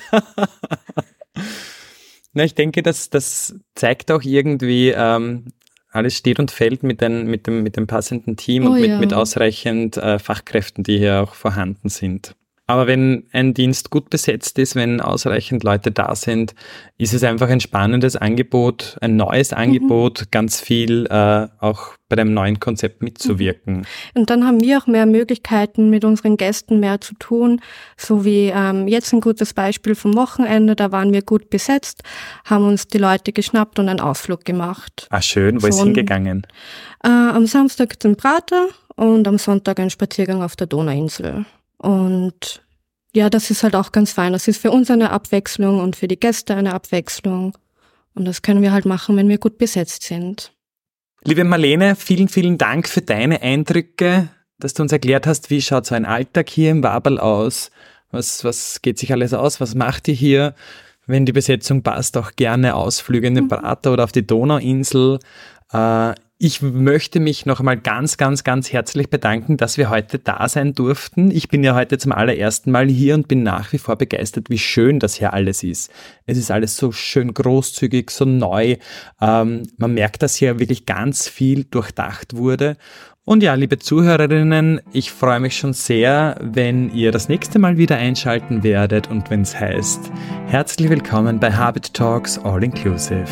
Na, 2.35 2.45
ich 2.45 2.55
denke, 2.55 2.83
das, 2.83 3.09
das 3.09 3.55
zeigt 3.75 4.11
auch 4.11 4.23
irgendwie, 4.23 4.91
ähm, 4.91 5.47
alles 5.93 6.17
steht 6.17 6.41
und 6.41 6.51
fällt 6.51 6.83
mit, 6.83 7.01
den, 7.01 7.27
mit, 7.27 7.47
dem, 7.47 7.63
mit 7.63 7.77
dem 7.77 7.87
passenden 7.87 8.37
Team 8.37 8.67
oh, 8.67 8.71
und 8.71 8.81
mit, 8.81 8.89
ja. 8.89 8.99
mit 8.99 9.15
ausreichend 9.15 9.99
äh, 9.99 10.19
Fachkräften, 10.19 10.83
die 10.83 10.99
hier 10.99 11.23
auch 11.23 11.35
vorhanden 11.35 11.89
sind. 11.91 12.35
Aber 12.69 12.87
wenn 12.87 13.25
ein 13.33 13.55
Dienst 13.55 13.91
gut 13.91 14.09
besetzt 14.09 14.57
ist, 14.59 14.77
wenn 14.77 15.01
ausreichend 15.01 15.65
Leute 15.65 15.91
da 15.91 16.15
sind, 16.15 16.55
ist 16.97 17.13
es 17.13 17.25
einfach 17.25 17.49
ein 17.49 17.61
spannendes 17.61 18.15
Angebot, 18.15 18.97
ein 19.01 19.17
neues 19.17 19.51
mhm. 19.51 19.59
Angebot, 19.59 20.21
mhm. 20.21 20.27
ganz 20.31 20.61
viel 20.61 21.07
äh, 21.07 21.49
auch 21.59 21.95
bei 22.09 22.15
dem 22.17 22.35
neuen 22.35 22.61
Konzept 22.61 23.03
mitzuwirken. 23.03 23.79
Mhm. 23.79 23.85
Und 24.15 24.31
dann 24.31 24.47
haben 24.47 24.61
wir 24.61 24.79
auch 24.79 24.87
mehr 24.87 25.07
Möglichkeiten, 25.07 25.91
mit 25.91 26.05
unseren 26.05 26.37
Gästen 26.37 26.79
mehr 26.79 27.01
zu 27.01 27.15
tun. 27.15 27.61
So 27.97 28.25
wie 28.25 28.53
ähm, 28.55 28.87
jetzt 28.87 29.13
ein 29.13 29.21
gutes 29.21 29.55
Beispiel 29.55 29.97
vom 29.97 30.15
Wochenende, 30.15 30.77
da 30.77 30.93
waren 30.93 31.13
wir 31.13 31.23
gut 31.23 31.51
besetzt, 31.51 32.03
haben 32.45 32.67
uns 32.67 32.87
die 32.87 32.99
Leute 32.99 33.33
geschnappt 33.33 33.81
und 33.81 33.89
einen 33.89 34.01
Ausflug 34.01 34.45
gemacht. 34.45 35.09
Ah, 35.11 35.21
schön. 35.21 35.57
Wo 35.57 35.61
so 35.63 35.69
ist 35.69 35.83
hingegangen? 35.83 36.47
Äh, 37.03 37.09
am 37.09 37.47
Samstag 37.47 38.01
zum 38.01 38.15
Prater 38.17 38.69
und 38.95 39.27
am 39.27 39.39
Sonntag 39.39 39.81
ein 39.81 39.91
Spaziergang 39.91 40.43
auf 40.43 40.55
der 40.55 40.69
Donauinsel. 40.69 41.45
Und 41.83 42.63
ja, 43.15 43.29
das 43.29 43.51
ist 43.51 43.63
halt 43.63 43.77
auch 43.77 43.93
ganz 43.93 44.13
fein. 44.13 44.33
Das 44.33 44.49
ist 44.49 44.61
für 44.61 44.71
uns 44.71 44.91
eine 44.91 45.11
Abwechslung 45.11 45.81
und 45.81 45.97
für 45.97 46.09
die 46.09 46.19
Gäste 46.19 46.55
eine 46.55 46.73
Abwechslung. 46.73 47.57
Und 48.15 48.25
das 48.25 48.43
können 48.43 48.63
wir 48.63 48.73
halt 48.73 48.85
machen, 48.85 49.17
wenn 49.17 49.29
wir 49.29 49.39
gut 49.39 49.59
besetzt 49.59 50.05
sind. 50.05 50.53
Liebe 51.25 51.45
Marlene, 51.45 51.95
vielen, 51.97 52.29
vielen 52.29 52.59
Dank 52.59 52.89
für 52.89 53.01
deine 53.01 53.43
Eindrücke, 53.43 54.29
dass 54.59 54.75
du 54.75 54.83
uns 54.83 54.93
erklärt 54.93 55.27
hast, 55.27 55.51
wie 55.51 55.61
schaut 55.61 55.87
so 55.87 55.95
ein 55.95 56.05
Alltag 56.05 56.49
hier 56.49 56.71
im 56.71 56.83
Wabel 56.83 57.19
aus? 57.19 57.71
Was, 58.11 58.45
was 58.45 58.83
geht 58.83 58.99
sich 58.99 59.13
alles 59.13 59.33
aus? 59.33 59.61
Was 59.61 59.75
macht 59.75 60.09
ihr 60.09 60.15
hier? 60.15 60.55
Wenn 61.07 61.27
die 61.27 61.33
Besetzung 61.33 61.83
passt, 61.83 62.17
auch 62.17 62.33
gerne 62.37 62.75
Ausflüge 62.75 63.27
in 63.27 63.35
den 63.35 63.45
mhm. 63.45 63.49
Prater 63.49 63.93
oder 63.93 64.05
auf 64.05 64.13
die 64.13 64.27
Donauinsel. 64.27 65.19
Äh, 65.73 66.15
ich 66.45 66.61
möchte 66.61 67.21
mich 67.21 67.47
noch 67.47 67.61
einmal 67.61 67.77
ganz, 67.77 68.17
ganz, 68.17 68.43
ganz 68.43 68.73
herzlich 68.73 69.09
bedanken, 69.09 69.59
dass 69.59 69.79
wir 69.79 69.91
heute 69.91 70.19
da 70.19 70.49
sein 70.49 70.75
durften. 70.75 71.31
Ich 71.31 71.49
bin 71.49 71.63
ja 71.63 71.77
heute 71.77 71.99
zum 71.99 72.11
allerersten 72.11 72.73
Mal 72.73 72.89
hier 72.89 73.15
und 73.15 73.29
bin 73.29 73.45
nach 73.45 73.73
wie 73.73 73.79
vor 73.79 73.95
begeistert, 73.95 74.51
wie 74.51 74.59
schön 74.59 74.99
das 74.99 75.15
hier 75.15 75.35
alles 75.35 75.63
ist. 75.63 75.93
Es 76.27 76.37
ist 76.37 76.51
alles 76.51 76.77
so 76.77 76.91
schön 76.91 77.33
großzügig, 77.33 78.11
so 78.11 78.25
neu. 78.25 78.75
Ähm, 79.21 79.63
man 79.77 79.95
merkt, 79.95 80.25
dass 80.25 80.35
hier 80.35 80.59
wirklich 80.59 80.85
ganz 80.85 81.29
viel 81.29 81.63
durchdacht 81.63 82.35
wurde. 82.35 82.77
Und 83.25 83.45
ja, 83.45 83.55
liebe 83.55 83.79
Zuhörerinnen, 83.79 84.81
ich 84.93 85.13
freue 85.13 85.39
mich 85.39 85.57
schon 85.57 85.75
sehr, 85.75 86.41
wenn 86.41 86.93
ihr 86.93 87.13
das 87.13 87.29
nächste 87.29 87.61
Mal 87.61 87.79
wieder 87.79 87.99
einschalten 87.99 88.65
werdet 88.65 89.09
und 89.09 89.31
wenn 89.31 89.43
es 89.43 89.55
heißt, 89.55 90.11
herzlich 90.49 90.91
willkommen 90.91 91.39
bei 91.39 91.53
Habit 91.53 91.95
Talks 91.95 92.37
All 92.37 92.65
Inclusive. 92.65 93.29